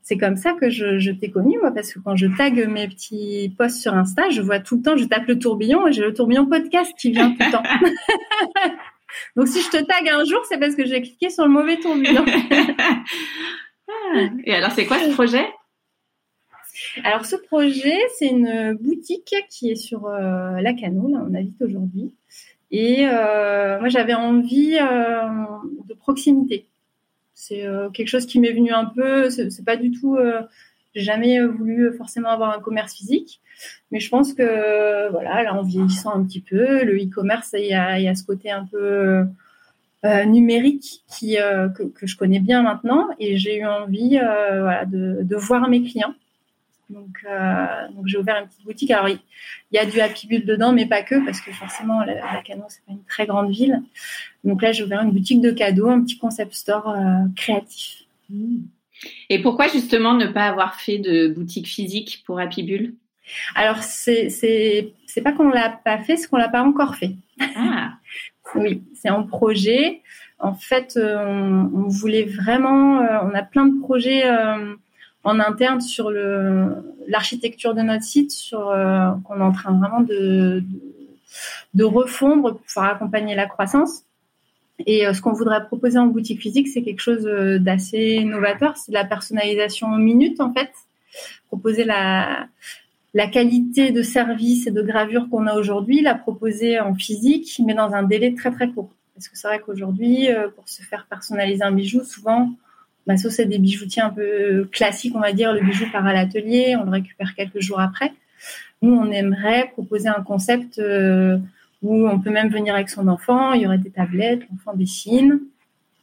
[0.05, 2.87] c'est comme ça que je, je t'ai connu, moi, parce que quand je tag mes
[2.87, 6.03] petits posts sur Insta, je vois tout le temps, je tape le tourbillon et j'ai
[6.03, 7.63] le tourbillon podcast qui vient tout le temps.
[9.37, 11.79] Donc si je te tag un jour, c'est parce que j'ai cliqué sur le mauvais
[11.79, 12.25] tourbillon.
[14.45, 15.47] Et alors, c'est quoi ce projet?
[17.03, 21.61] Alors ce projet, c'est une boutique qui est sur euh, la Cano, là on habite
[21.63, 22.13] aujourd'hui.
[22.71, 25.29] Et euh, moi, j'avais envie euh,
[25.89, 26.67] de proximité.
[27.35, 29.29] C'est quelque chose qui m'est venu un peu.
[29.31, 30.17] C'est pas du tout.
[30.95, 33.41] j'ai jamais voulu forcément avoir un commerce physique.
[33.91, 37.69] Mais je pense que voilà, là, en vieillissant un petit peu, le e-commerce, il y
[37.69, 39.27] y a ce côté un peu
[40.05, 44.61] euh, numérique qui euh, que, que, je connais bien maintenant, et j'ai eu envie euh,
[44.61, 46.13] voilà, de, de, voir mes clients.
[46.91, 48.91] Donc, euh, donc j'ai ouvert une petite boutique.
[48.91, 49.19] Alors il,
[49.73, 52.67] y a du Happy Bull dedans, mais pas que, parce que forcément la, la Canon
[52.69, 53.83] c'est pas une très grande ville.
[54.45, 58.05] Donc là j'ai ouvert une boutique de cadeaux, un petit concept store euh, créatif.
[58.31, 58.65] Mmh.
[59.29, 62.95] Et pourquoi justement ne pas avoir fait de boutique physique pour Happy Bull
[63.55, 67.13] alors, c'est c'est pas qu'on l'a pas fait, c'est qu'on l'a pas encore fait.
[67.57, 67.95] Ah.
[68.55, 70.03] Oui, c'est en projet.
[70.39, 74.23] En fait, on, on, voulait vraiment, on a plein de projets
[75.25, 76.11] en interne sur
[77.09, 78.73] l'architecture de notre site, sur
[79.25, 80.63] qu'on est en train vraiment de,
[81.75, 84.03] de, refondre pour pouvoir accompagner la croissance.
[84.87, 87.25] Et ce qu'on voudrait proposer en boutique physique, c'est quelque chose
[87.61, 88.77] d'assez novateur.
[88.77, 90.71] C'est de la personnalisation minute, en fait.
[91.49, 92.47] Proposer la,
[93.15, 97.75] la qualité de service et de gravure qu'on a aujourd'hui, la proposer en physique, mais
[97.75, 98.91] dans un délai très très court.
[99.15, 102.51] Parce que c'est vrai qu'aujourd'hui, euh, pour se faire personnaliser un bijou, souvent,
[103.07, 106.13] bah, ça c'est des bijoutiers un peu classiques, on va dire, le bijou part à
[106.13, 108.13] l'atelier, on le récupère quelques jours après.
[108.83, 111.39] Nous, on aimerait proposer un concept euh,
[111.83, 115.41] où on peut même venir avec son enfant, il y aurait des tablettes, l'enfant dessine,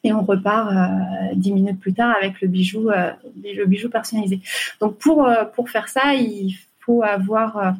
[0.03, 4.39] et on repart euh, dix minutes plus tard avec le bijou, le bijou personnalisé.
[4.79, 7.71] Donc pour pour faire ça, il faut avoir euh,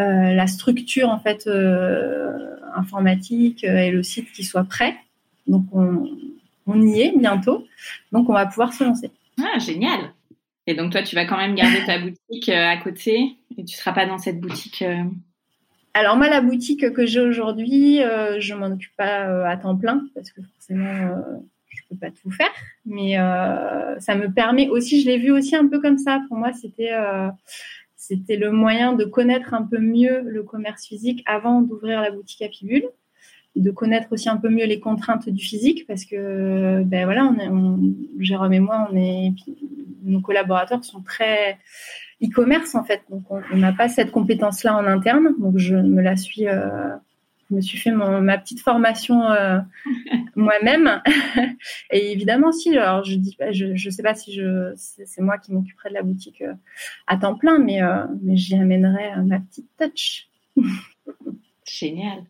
[0.00, 4.94] euh, la structure en fait euh, informatique et le site qui soit prêt.
[5.46, 6.08] Donc on,
[6.66, 7.66] y est bientôt.
[8.12, 9.10] Donc on va pouvoir se lancer.
[9.38, 10.12] Ah génial.
[10.66, 13.92] Et donc toi tu vas quand même garder ta boutique à côté et tu seras
[13.92, 14.84] pas dans cette boutique.
[15.92, 17.98] Alors moi la boutique que j'ai aujourd'hui,
[18.38, 21.22] je m'en occupe pas à temps plein parce que forcément
[21.68, 22.50] je peux pas tout faire,
[22.86, 23.16] mais
[23.98, 26.22] ça me permet aussi, je l'ai vu aussi un peu comme ça.
[26.28, 26.92] Pour moi, c'était
[27.96, 32.42] c'était le moyen de connaître un peu mieux le commerce physique avant d'ouvrir la boutique
[32.42, 32.88] à Pibule,
[33.56, 37.38] de connaître aussi un peu mieux les contraintes du physique parce que ben voilà, on,
[37.38, 39.32] est, Jérôme et moi, on est
[40.02, 41.58] nos collaborateurs sont très
[42.22, 46.16] e-commerce en fait, donc on n'a pas cette compétence-là en interne, donc je me la
[46.16, 46.90] suis euh,
[47.50, 49.60] je me suis fait ma petite formation euh,
[50.36, 51.02] moi-même.
[51.90, 55.52] et évidemment, si, alors je dis, je, ne sais pas si je, c'est moi qui
[55.52, 56.54] m'occuperai de la boutique euh,
[57.06, 60.28] à temps plein, mais, euh, mais j'y amènerai ma petite touch.
[61.66, 62.24] Génial.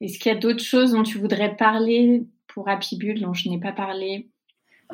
[0.00, 3.48] Est-ce qu'il y a d'autres choses dont tu voudrais parler pour Happy Bull dont je
[3.48, 4.28] n'ai pas parlé?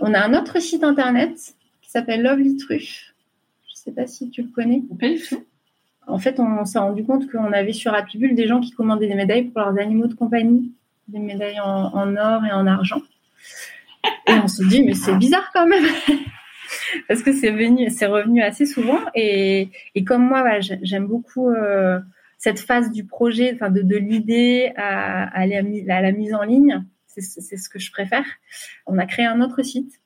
[0.00, 1.36] On a un autre site internet
[1.80, 3.14] qui s'appelle Lovely Truff.
[3.66, 4.82] Je ne sais pas si tu le connais.
[4.98, 5.44] Pas du tout
[6.06, 9.14] en fait, on s'est rendu compte qu'on avait sur Happy des gens qui commandaient des
[9.14, 10.72] médailles pour leurs animaux de compagnie,
[11.08, 13.00] des médailles en, or et en argent.
[14.26, 15.84] Et on se dit, mais c'est bizarre quand même.
[17.08, 18.98] Parce que c'est venu, c'est revenu assez souvent.
[19.14, 19.70] Et,
[20.06, 22.00] comme moi, j'aime beaucoup euh,
[22.42, 26.84] cette phase du projet, enfin de, l'idée à, à, la, mise en ligne.
[27.06, 27.20] C'est
[27.56, 28.24] ce que je préfère.
[28.84, 30.00] On a créé un autre site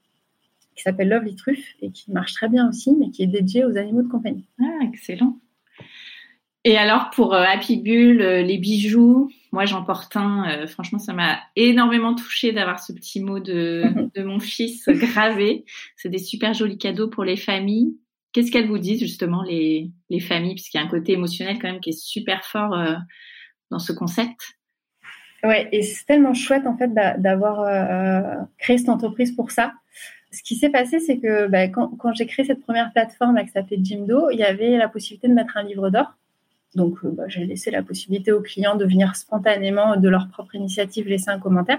[0.75, 3.79] qui s'appelle Lovely Truff et qui marche très bien aussi, mais qui est dédié aux
[3.79, 4.47] animaux de compagnie.
[4.61, 5.39] Ah, excellent.
[6.65, 10.47] Et alors pour euh, Happy Bull, euh, les bijoux, moi j'en porte un.
[10.51, 13.85] Euh, franchement, ça m'a énormément touchée d'avoir ce petit mot de,
[14.15, 15.65] de mon fils gravé.
[15.97, 17.97] C'est des super jolis cadeaux pour les familles.
[18.37, 21.71] Qu'est-ce qu'elles vous disent justement les, les familles, puisqu'il y a un côté émotionnel quand
[21.71, 22.77] même qui est super fort
[23.71, 24.59] dans ce concept.
[25.43, 29.73] Ouais, et c'est tellement chouette en fait d'avoir créé cette entreprise pour ça.
[30.37, 33.79] Ce qui s'est passé, c'est que bah, quand, j'ai créé cette première plateforme qui s'appelait
[33.83, 36.15] Jimdo, il y avait la possibilité de mettre un livre d'or.
[36.75, 40.55] Donc, euh, bah, j'ai laissé la possibilité aux clients de venir spontanément, de leur propre
[40.55, 41.79] initiative, laisser un commentaire.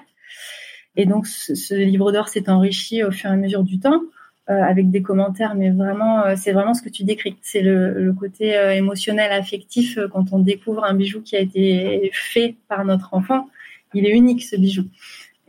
[0.96, 4.02] Et donc, ce, livre d'or s'est enrichi au fur et à mesure du temps.
[4.50, 7.36] Euh, avec des commentaires, mais vraiment, euh, c'est vraiment ce que tu décris.
[7.42, 12.86] C'est le, côté émotionnel, affectif quand on découvre un bijou qui a été fait par
[12.86, 13.50] notre enfant.
[13.94, 14.86] Il est unique ce bijou.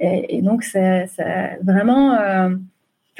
[0.00, 1.24] Et, donc, ça, ça
[1.62, 2.18] vraiment,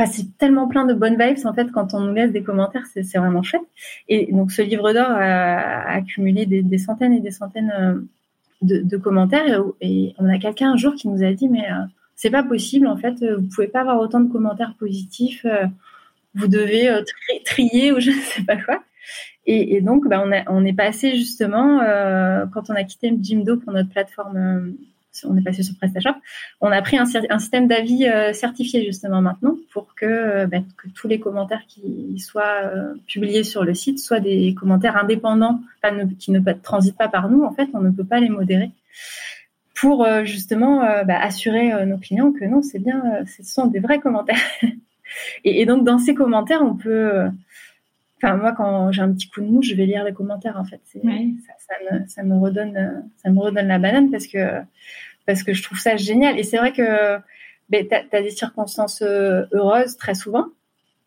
[0.06, 3.02] c'est tellement plein de bonnes vibes en fait quand on nous laisse des commentaires, c'est
[3.18, 3.62] vraiment chouette.
[4.08, 8.00] Et donc ce livre d'or a, accumulé des, centaines et des centaines euh,
[8.62, 11.84] de, commentaires et, on a quelqu'un un jour qui nous a dit mais euh,
[12.18, 15.64] c'est pas possible en fait, vous pouvez pas avoir autant de commentaires positifs, euh,
[16.34, 16.90] vous devez
[17.46, 18.82] trier ou je ne sais pas quoi.
[19.46, 21.80] Et, donc bah, on, on est passé justement
[22.52, 24.76] quand on a quitté Jimdo pour notre plateforme
[25.26, 26.16] on est passé sur PrestaShop,
[26.60, 30.88] on a pris un, système d'avis euh, certifié justement maintenant pour que, euh, bah, que,
[30.88, 35.60] tous les commentaires qui soient euh, publiés sur le site soient des commentaires indépendants,
[36.18, 37.42] qui ne transitent pas par nous.
[37.42, 38.70] En fait, on ne peut pas les modérer
[39.80, 44.40] pour justement bah, assurer nos clients que non, c'est bien, ce sont des vrais commentaires.
[45.44, 47.28] et, donc dans ces commentaires, on peut
[48.20, 50.56] Enfin, moi, quand j'ai un petit coup de mou, je vais lire les commentaires.
[50.58, 54.60] En fait, ça, me, ça, me, redonne, ça me redonne la banane parce que
[55.28, 56.38] parce que je trouve ça génial.
[56.38, 57.18] Et c'est vrai que
[57.68, 60.46] ben, tu as, des circonstances euh, heureuses très souvent.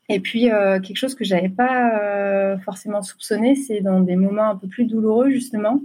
[0.09, 4.49] Et puis, euh, quelque chose que j'avais pas euh, forcément soupçonné, c'est dans des moments
[4.51, 5.82] un peu plus douloureux, justement,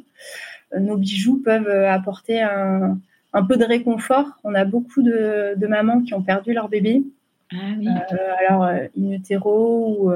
[0.79, 2.99] nos bijoux peuvent apporter un,
[3.33, 4.27] un, peu de réconfort.
[4.45, 7.03] On a beaucoup de, de mamans qui ont perdu leur bébé.
[7.53, 7.89] Ah, oui.
[8.49, 10.13] alors, in utero ou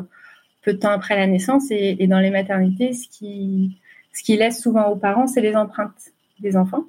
[0.63, 1.71] peu de temps après la naissance.
[1.71, 3.79] Et, et, dans les maternités, ce qui,
[4.13, 6.85] ce qui laisse souvent aux parents, c'est les empreintes des enfants.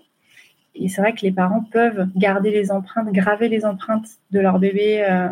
[0.75, 4.59] Et c'est vrai que les parents peuvent garder les empreintes, graver les empreintes de leur
[4.59, 5.27] bébé euh,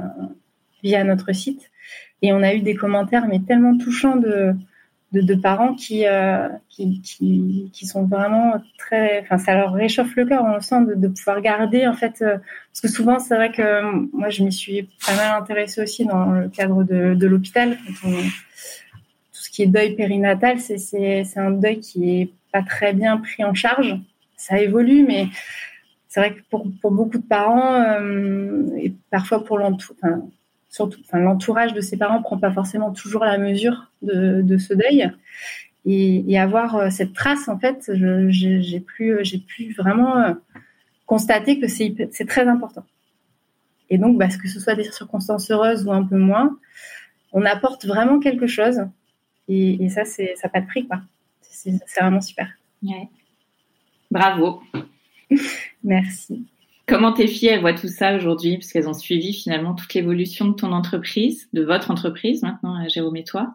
[0.84, 1.72] via notre site.
[2.22, 4.54] Et on a eu des commentaires, mais tellement touchants de,
[5.12, 10.16] de, de parents qui, euh, qui, qui, qui, sont vraiment très, enfin, ça leur réchauffe
[10.16, 12.38] le cœur, on le sent, de, de pouvoir garder, en fait, euh,
[12.72, 16.06] parce que souvent, c'est vrai que euh, moi, je m'y suis pas mal intéressée aussi
[16.06, 17.78] dans le cadre de, de l'hôpital.
[18.02, 18.10] Tout
[19.32, 23.54] ce qui est deuil périnatal, c'est, un deuil qui est pas très bien pris en
[23.54, 23.96] charge.
[24.38, 25.28] Ça évolue, mais
[26.08, 30.22] c'est vrai que pour, pour beaucoup de parents, euh, et parfois pour l'entourage, enfin,
[30.70, 34.74] surtout, enfin, l'entourage de ses parents prend pas forcément toujours la mesure de, de ce
[34.74, 35.12] deuil.
[35.86, 40.34] Et, et, avoir euh, cette trace, en fait, j'ai pu, j'ai pu vraiment euh,
[41.06, 41.96] constater que c'est,
[42.28, 42.86] très important.
[43.90, 46.60] Et donc, bah, que ce soit des circonstances heureuses ou un peu moins,
[47.32, 48.82] on apporte vraiment quelque chose.
[49.48, 51.02] Et, et ça, c'est, ça n'a pas de prix, quoi.
[51.42, 52.50] C'est, c'est vraiment super.
[52.84, 53.10] Ouais.
[54.12, 54.62] Bravo.
[55.84, 56.46] Merci.
[56.90, 58.58] Comment tes filles, elles voient tout ça aujourd'hui?
[58.58, 62.90] Parce qu'elles ont suivi finalement toute l'évolution de ton entreprise, de votre entreprise maintenant, euh,
[62.90, 63.54] Jérôme et toi.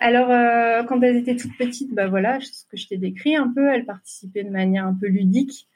[0.00, 3.50] Alors, euh, quand elles étaient toutes petites, bah voilà, ce que je t'ai décrit un
[3.54, 5.66] peu, elles participaient de manière un peu ludique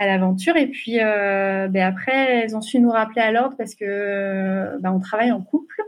[0.00, 0.56] à l'aventure.
[0.56, 4.92] Et puis, euh, bah après, elles ont su nous rappeler à l'ordre parce que bah,
[4.92, 5.80] on travaille en couple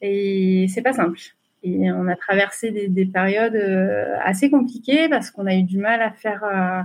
[0.00, 1.20] et c'est pas simple.
[1.62, 5.78] Et on a traversé des, des périodes euh, assez compliquées parce qu'on a eu du
[5.78, 6.82] mal à faire euh,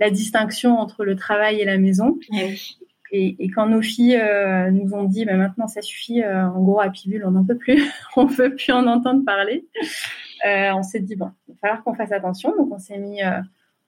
[0.00, 2.18] la distinction entre le travail et la maison.
[2.30, 2.78] Oui.
[3.10, 6.62] Et, et, quand nos filles euh, nous ont dit, bah, maintenant ça suffit, euh, en
[6.62, 7.82] gros à Pibule, on n'en peut plus,
[8.16, 9.66] on ne veut plus en entendre parler,
[10.44, 12.54] on s'est dit bon, il va falloir qu'on fasse attention.
[12.54, 13.20] Donc on s'est mis,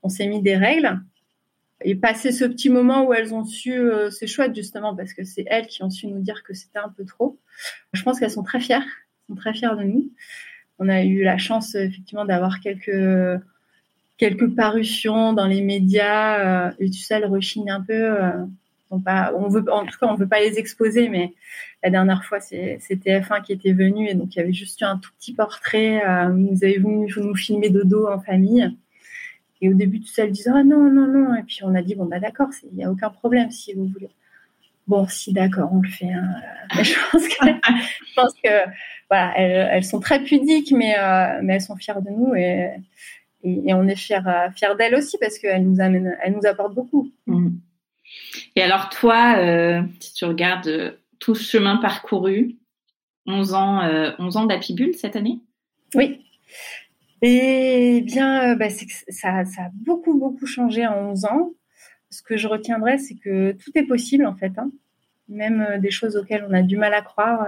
[0.03, 0.99] on s'est mis des règles.
[1.83, 3.79] Et passer ce petit moment où elles ont su,
[4.11, 6.89] c'est chouette justement parce que c'est elles qui ont su nous dire que c'était un
[6.89, 7.39] peu trop.
[7.93, 8.87] Je pense qu'elles sont très fières
[9.35, 10.11] très fiers de nous.
[10.79, 13.41] On a eu la chance effectivement d'avoir quelques
[14.21, 16.69] quelques parutions dans les médias.
[16.69, 18.23] Euh, et tu sais, elles rechignent un peu.
[18.23, 18.45] Euh,
[18.91, 18.99] on,
[19.49, 21.33] veut, en tout cas, on veut pas les exposer, mais
[21.83, 24.99] la dernière fois, c'est TF1 qui était venu et donc il y avait juste un
[24.99, 26.07] tout petit portrait.
[26.07, 28.71] Euh, vous avez voulu nous filmer de dos en famille.
[29.63, 31.35] Et au début, tout ça, elles disaient ah non non non.
[31.35, 33.87] Et puis on a dit bon bah d'accord, il n'y a aucun problème si vous
[33.87, 34.11] voulez.
[34.91, 36.13] Bon, si d'accord, on le fait.
[36.13, 36.35] Hein.
[36.83, 38.49] je pense que, je pense que
[39.09, 42.73] voilà, elles, elles, sont très pudiques, mais, euh, mais elles sont fières de nous et,
[43.45, 46.45] et, et on est fiers, euh, fiers d'elles aussi parce qu'elles nous amènent, elles nous
[46.45, 47.09] apportent beaucoup.
[47.29, 47.51] Mmh.
[48.57, 52.59] Et alors toi, euh, si tu regardes tout ce chemin parcouru,
[53.27, 55.39] 11 ans, euh, 11 ans d'Apibule cette année?
[55.95, 56.21] Oui.
[57.23, 61.53] Et bien, bah, que ça, ça a beaucoup, beaucoup changé en 11 ans.
[62.11, 64.53] Ce que je retiendrai, c'est que tout est possible en fait.
[64.59, 64.71] Hein.
[65.29, 67.47] Même des choses auxquelles on a du mal à croire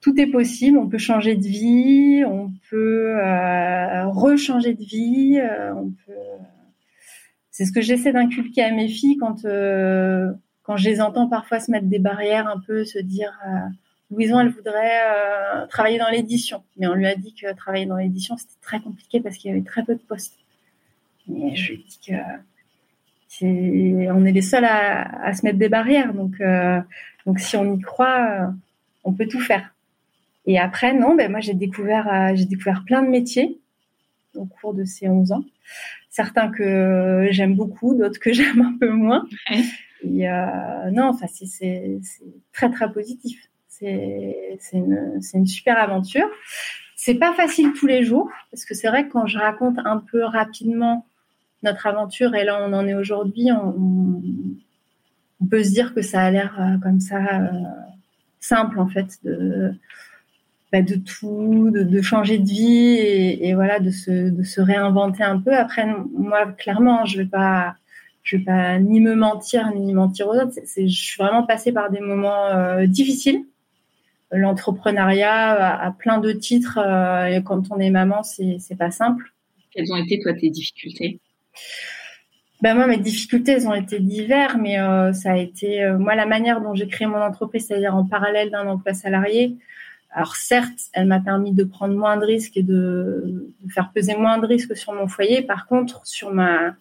[0.00, 0.78] tout est possible.
[0.78, 6.12] On peut changer de vie, on peut euh, rechanger de vie, euh, on peut.
[7.50, 11.60] C'est ce que j'essaie d'inculquer à mes filles quand euh, quand je les entends parfois
[11.60, 13.38] se mettre des barrières, un peu se dire.
[13.46, 13.68] Euh,
[14.10, 17.96] Louison, elle voudrait euh, travailler dans l'édition, mais on lui a dit que travailler dans
[17.96, 20.36] l'édition c'était très compliqué parce qu'il y avait très peu de postes.
[21.32, 22.14] Et je lui ai dit que
[23.32, 23.46] c'est,
[24.10, 26.80] on est les seuls à, à, se mettre des barrières, donc euh,
[27.24, 28.52] donc si on y croit,
[29.04, 29.72] on peut tout faire.
[30.46, 33.60] Et après, non, ben moi j'ai découvert, euh, j'ai découvert plein de métiers
[34.34, 35.44] au cours de ces 11 ans.
[36.08, 39.24] Certains que j'aime beaucoup, d'autres que j'aime un peu moins.
[39.48, 39.62] Ouais.
[40.02, 42.00] Et euh, non, enfin c'est
[42.52, 43.48] très très positif.
[43.68, 46.28] C'est une, une super aventure.
[46.96, 49.98] C'est pas facile tous les jours parce que c'est vrai que quand je raconte un
[49.98, 51.06] peu rapidement
[51.62, 54.22] notre aventure et là on en est aujourd'hui, on,
[55.48, 57.48] peut se dire que ça a l'air euh, comme ça euh,
[58.40, 59.72] simple en fait de
[60.70, 62.96] bah, tout, de, changer de vie
[63.40, 65.52] et, voilà, de se, réinventer un peu.
[65.52, 67.74] Après, moi, clairement, je vais pas,
[68.22, 70.52] je vais pas ni me mentir ni mentir aux autres.
[70.76, 73.44] Je suis vraiment passée par des moments euh, difficiles.
[74.30, 79.32] L'entrepreneuriat à, à, plein de titres, et quand on est maman, c'est pas simple.
[79.72, 81.20] Quelles ont été toi tes difficultés?
[82.62, 86.14] Ben moi, mes difficultés, elles ont été diverses, mais euh, ça a été, euh, moi,
[86.14, 89.56] la manière dont j'ai créé mon entreprise, c'est-à-dire en parallèle d'un emploi salarié,
[90.10, 94.38] alors certes, elle m'a permis de prendre moins de risques et de, faire peser moins
[94.38, 95.42] de risques sur mon foyer.
[95.42, 96.74] Par contre, sur ma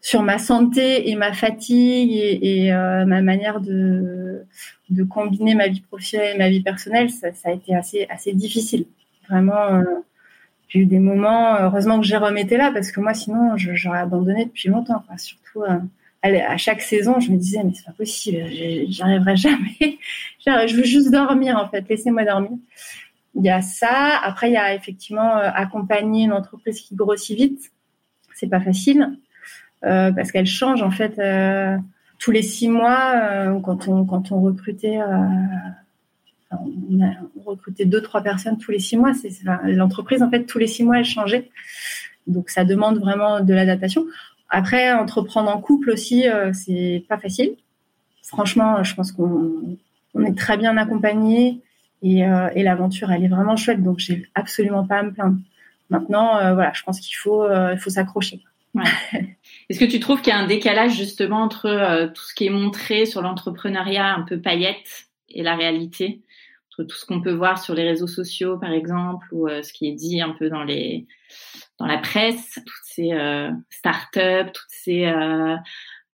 [0.00, 4.44] sur ma santé et ma fatigue et, euh, ma manière de,
[4.90, 8.32] de combiner ma vie professionnelle et ma vie personnelle, ça, ça a été assez assez
[8.32, 8.86] difficile.
[9.28, 9.82] Vraiment,
[10.68, 11.56] j'ai eu des moments.
[11.58, 15.02] Heureusement que Jérôme était là parce que moi, sinon, j'aurais abandonné depuis longtemps.
[15.16, 15.62] Surtout.
[15.62, 15.78] Euh,
[16.22, 18.38] à chaque saison, je me disais, mais c'est pas possible,
[18.88, 19.98] j'arriverai jamais.
[20.44, 22.50] je veux juste dormir, en fait, laissez-moi dormir.
[23.36, 24.18] Il y a ça.
[24.22, 27.70] Après, il y a effectivement euh, accompagner une entreprise qui grossit vite.
[28.34, 29.16] C'est pas facile.
[29.80, 31.20] parce qu'elle change en fait
[32.18, 35.00] tous les six mois quand on quand on recrutait
[36.50, 37.12] on a
[37.44, 39.12] recruté deux trois personnes tous les six mois.
[39.14, 39.30] C'est
[39.64, 41.50] l'entreprise en fait tous les six mois elle changeait,
[42.26, 44.06] donc ça demande vraiment de l'adaptation.
[44.48, 47.56] Après entreprendre en couple aussi c'est pas facile.
[48.22, 49.76] Franchement, je pense qu'on
[50.14, 51.60] on est très bien accompagné
[52.02, 55.36] et, et l'aventure elle est vraiment chouette donc j'ai absolument pas à me plaindre.
[55.90, 58.40] Maintenant, euh, voilà, je pense qu'il faut, euh, il faut s'accrocher.
[59.68, 62.46] Est-ce que tu trouves qu'il y a un décalage justement entre euh, tout ce qui
[62.46, 66.20] est montré sur l'entrepreneuriat un peu paillette et la réalité?
[66.84, 69.94] Tout ce qu'on peut voir sur les réseaux sociaux par exemple ou ce qui est
[69.94, 71.06] dit un peu dans les
[71.78, 73.10] dans la presse, toutes ces
[73.70, 75.12] startups, toutes ces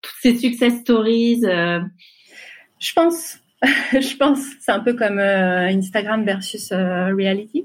[0.02, 1.42] toutes ces success stories.
[1.42, 3.38] Je pense,
[3.92, 7.64] je pense, c'est un peu comme Instagram versus reality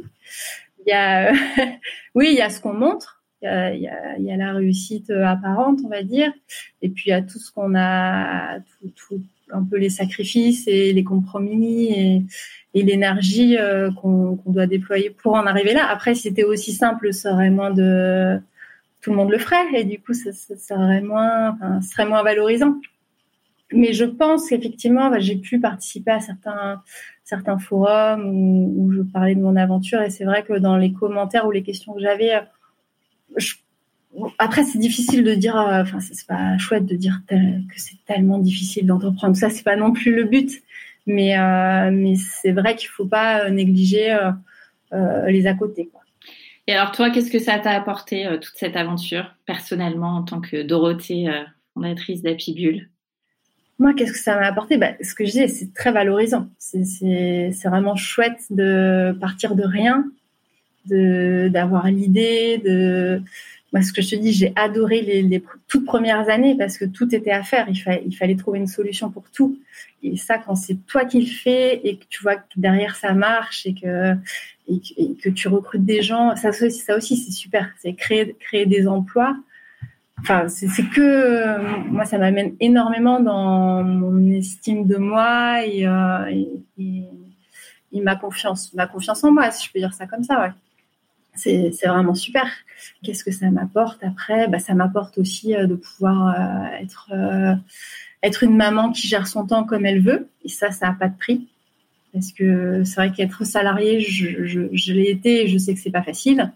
[0.85, 1.31] il y a,
[2.15, 3.23] oui, il y a ce qu'on montre.
[3.41, 6.29] Il y, a, il, y a, la réussite euh, apparente, on va dire,
[6.81, 8.59] et puis il y a tout ce qu'on a,
[8.97, 9.21] tout,
[9.51, 12.25] un peu les sacrifices et les compromis et,
[12.73, 15.89] l'énergie euh, qu'on doit déployer pour en arriver là.
[15.89, 18.39] Après, si c'était aussi simple, ça aurait moins de,
[19.01, 22.79] tout le monde le ferait, et du coup, ça, serait moins, enfin, serait moins valorisant.
[23.73, 26.81] Mais je pense qu'effectivement, bah, j'ai pu participer à certains
[27.29, 31.45] certains forums où, je parlais de mon aventure et c'est vrai que dans les commentaires
[31.45, 32.41] ou les questions que j'avais,
[34.37, 37.35] après c'est difficile de dire, euh, enfin c'est pas chouette de dire que
[37.77, 39.35] c'est tellement difficile d'entreprendre.
[39.35, 40.51] Ça c'est pas non plus le but,
[41.05, 44.17] mais euh, mais c'est vrai qu'il faut pas euh, négliger
[44.91, 45.89] les à côté.
[46.67, 50.63] Et alors toi, qu'est-ce que ça t'a apporté toute cette aventure personnellement en tant que
[50.63, 51.27] Dorothée,
[51.73, 52.89] fondatrice d'Apibule?
[53.79, 54.77] Moi, qu'est-ce que ça m'a apporté?
[54.77, 56.49] Bah, Ce que je dis, c'est très valorisant.
[56.57, 60.05] C'est vraiment chouette de partir de rien,
[60.85, 63.21] d'avoir l'idée, de...
[63.71, 67.13] Moi, ce que je te dis, j'ai adoré les, toutes premières années parce que tout
[67.13, 67.67] était à faire.
[67.69, 69.59] Il, fallait, trouver une solution pour tout.
[70.01, 73.13] Et ça, quand c'est toi qui le fais et que tu vois que derrière ça
[73.13, 74.15] marche et que,
[75.23, 77.71] que, tu recrutes des gens, ça, aussi, c'est super.
[77.79, 79.35] C'est créer, créer des emplois
[80.21, 86.25] enfin, c'est que euh, moi, ça m'amène énormément dans mon estime de moi et, euh,
[86.77, 87.03] et,
[87.91, 90.51] et, ma confiance, ma confiance en moi, si je peux dire ça comme ça, ouais.
[91.35, 92.45] C'est vraiment super.
[93.03, 94.47] Qu'est-ce que ça m'apporte après?
[94.47, 97.11] Bah, Ça m'apporte aussi euh, de pouvoir euh, être,
[98.23, 100.27] être une maman qui gère son temps comme elle veut.
[100.43, 101.47] Et ça, ça n'a pas de prix.
[102.13, 105.79] Parce que c'est vrai qu'être salarié, je, je, je l'ai été et je sais que
[105.79, 106.51] c'est pas facile,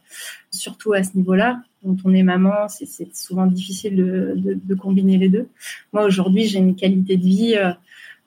[0.49, 5.29] surtout à ce niveau-là quand on est maman, c'est souvent difficile de, de, combiner les
[5.29, 5.47] deux.
[5.91, 7.55] Moi, aujourd'hui, j'ai une qualité de vie.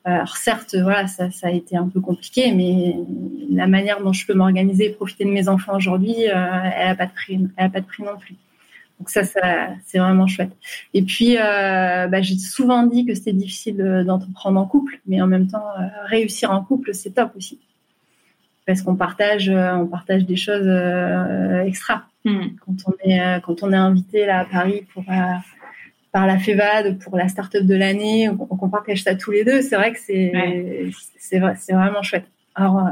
[0.06, 2.96] Euh, alors certes, voilà, ça, ça, a été un peu compliqué, mais
[3.50, 6.94] la manière dont je peux m'organiser et profiter de mes enfants aujourd'hui, euh, elle a
[6.94, 8.36] pas de prix, elle a pas de prix non plus.
[8.98, 10.52] Donc ça, ça c'est vraiment chouette.
[10.94, 15.26] Et puis, euh, bah, j'ai souvent dit que c'était difficile d'entreprendre en couple, mais en
[15.26, 15.64] même temps,
[16.06, 17.58] réussir en couple, c'est top aussi,
[18.64, 20.68] parce qu'on partage, on partage des choses
[21.66, 22.06] extra.
[22.26, 22.56] Hmm.
[22.60, 25.12] Quand on est euh, quand on est invité là à Paris pour euh,
[26.16, 29.60] par la FEVAD pour la start-up de l'année, on, on partage ça tous les deux.
[29.60, 30.32] C'est vrai que c'est
[31.18, 32.24] c'est c'est vraiment chouette.
[32.54, 32.90] Alors euh,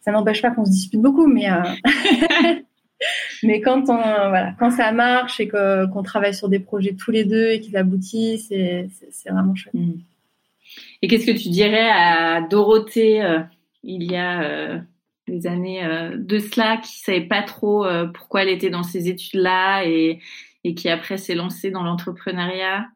[0.00, 1.46] ça n'empêche pas qu'on se dispute beaucoup, mais
[3.44, 7.24] mais quand on voilà quand ça marche et qu'on travaille sur des projets tous les
[7.24, 9.74] deux et qu'ils aboutissent, c'est c'est vraiment chouette.
[9.74, 10.00] Hmm.
[11.02, 13.22] Et qu'est-ce que tu dirais à Dorothée
[13.84, 14.80] il y a
[15.28, 19.08] des années euh, de cela, qui savait pas trop euh, pourquoi elle était dans ces
[19.08, 20.20] études-là et,
[20.66, 22.86] et qui après s'est lancée dans l'entrepreneuriat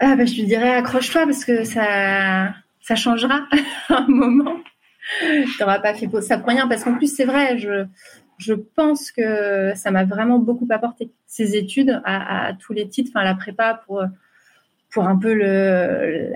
[0.00, 3.46] ah, bah, Je lui dirais accroche-toi parce que ça, ça changera
[3.88, 4.58] un moment.
[5.20, 7.86] Tu n'auras pas fait ça pour rien parce qu'en plus, c'est vrai, je,
[8.38, 11.10] je pense que ça m'a vraiment beaucoup apporté.
[11.26, 14.02] Ces études à, à tous les titres, enfin la prépa pour
[14.96, 16.32] pour un peu le,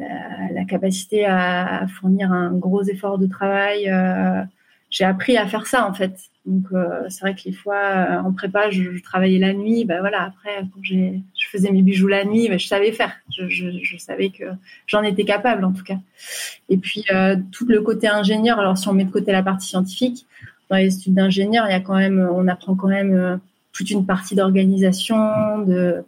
[0.52, 3.88] la, capacité à, fournir un gros effort de travail.
[3.88, 4.42] Euh,
[4.90, 6.18] j'ai appris à faire ça en fait.
[6.46, 9.84] Donc euh, c'est vrai que les fois euh, en prépa, je, travaillais la nuit.
[9.84, 13.14] Ben voilà, après quand j'ai, je faisais mes bijoux la nuit, ben, je savais faire.
[13.30, 14.44] Je, je, je savais que
[14.86, 15.98] j'en étais capable en tout cas.
[16.68, 17.04] Et puis
[17.52, 18.58] tout le côté ingénieur.
[18.58, 20.26] Alors si on met de côté la partie scientifique,
[20.70, 23.40] dans les études d'ingénieur, il y a quand même, on apprend quand même
[23.72, 26.04] toute une partie d'organisation, de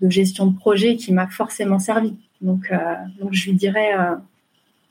[0.00, 2.14] de gestion de projet qui m'a forcément servi.
[2.40, 2.76] Donc, euh,
[3.20, 4.14] donc je lui dirais, euh,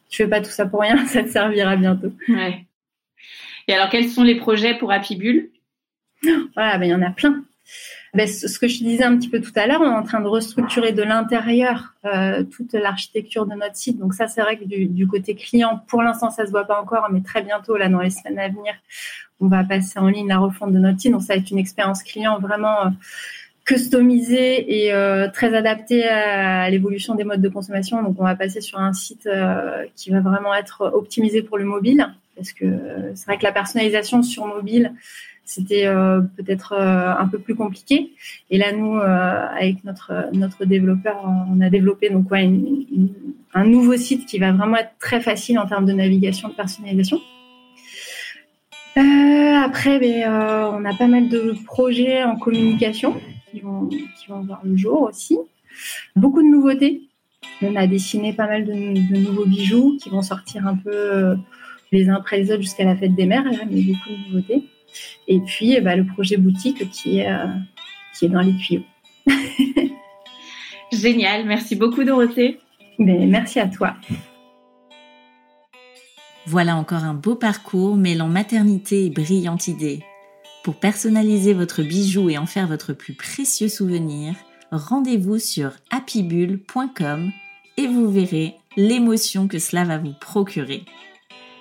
[0.10, 2.12] tu fais pas tout ça pour rien, ça te servira bientôt.
[2.28, 2.66] Ouais.
[3.68, 5.50] Et alors, quels sont les projets pour Happy Bull?
[6.56, 7.44] Voilà, ben, il y en a plein.
[8.14, 10.22] Ben, ce que je disais un petit peu tout à l'heure, on est en train
[10.22, 14.00] de restructurer de l'intérieur euh, toute l'architecture de notre site.
[14.00, 16.80] Donc ça, c'est vrai que du, du, côté client, pour l'instant, ça se voit pas
[16.80, 18.74] encore, mais très bientôt, là, dans les semaines à venir,
[19.42, 21.12] on va passer en ligne la refonte de notre site.
[21.12, 22.94] Donc ça va être une expérience client vraiment
[23.66, 28.02] customisé et euh, très adapté à l'évolution des modes de consommation.
[28.04, 31.66] Donc, on va passer sur un site euh, qui va vraiment être optimisé pour le
[31.66, 32.66] mobile, parce que
[33.16, 34.94] c'est vrai que la personnalisation sur mobile,
[35.44, 38.12] c'était euh, peut-être un peu plus compliqué.
[38.50, 44.40] Et là, nous, avec notre notre développeur, on a développé donc un nouveau site qui
[44.40, 47.20] va vraiment être très facile en termes de navigation, de personnalisation.
[48.96, 50.30] après, ben,
[50.74, 53.16] on a pas mal de projets en communication
[53.52, 55.38] qui vont, qui vont voir le jour aussi.
[56.16, 57.02] Beaucoup de nouveautés.
[57.62, 61.36] On a dessiné pas mal de, nouveaux bijoux qui vont sortir un peu euh,
[61.96, 64.64] les uns après les autres jusqu'à la fête des mères, là, mais beaucoup de nouveautés.
[65.28, 67.48] Et puis, eh ben, le projet boutique qui est, euh,
[68.18, 68.84] qui est dans les tuyaux.
[70.92, 72.60] Génial, merci beaucoup Dorothée.
[73.00, 73.96] Mais ben, merci à toi.
[76.46, 80.04] Voilà encore un beau parcours mêlant maternité et brillante idée.
[80.64, 84.36] Pour personnaliser votre bijou et en faire votre plus précieux souvenir,
[84.72, 87.32] rendez-vous sur happybull.com
[87.78, 90.84] et vous verrez l'émotion que cela va vous procurer.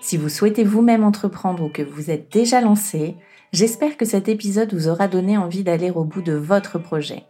[0.05, 3.17] Si vous souhaitez vous-même entreprendre ou que vous êtes déjà lancé,
[3.55, 7.25] j'espère que cet épisode vous aura donné envie d'aller au bout de votre projet.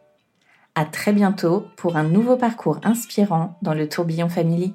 [0.74, 4.74] À très bientôt pour un nouveau parcours inspirant dans le tourbillon Family.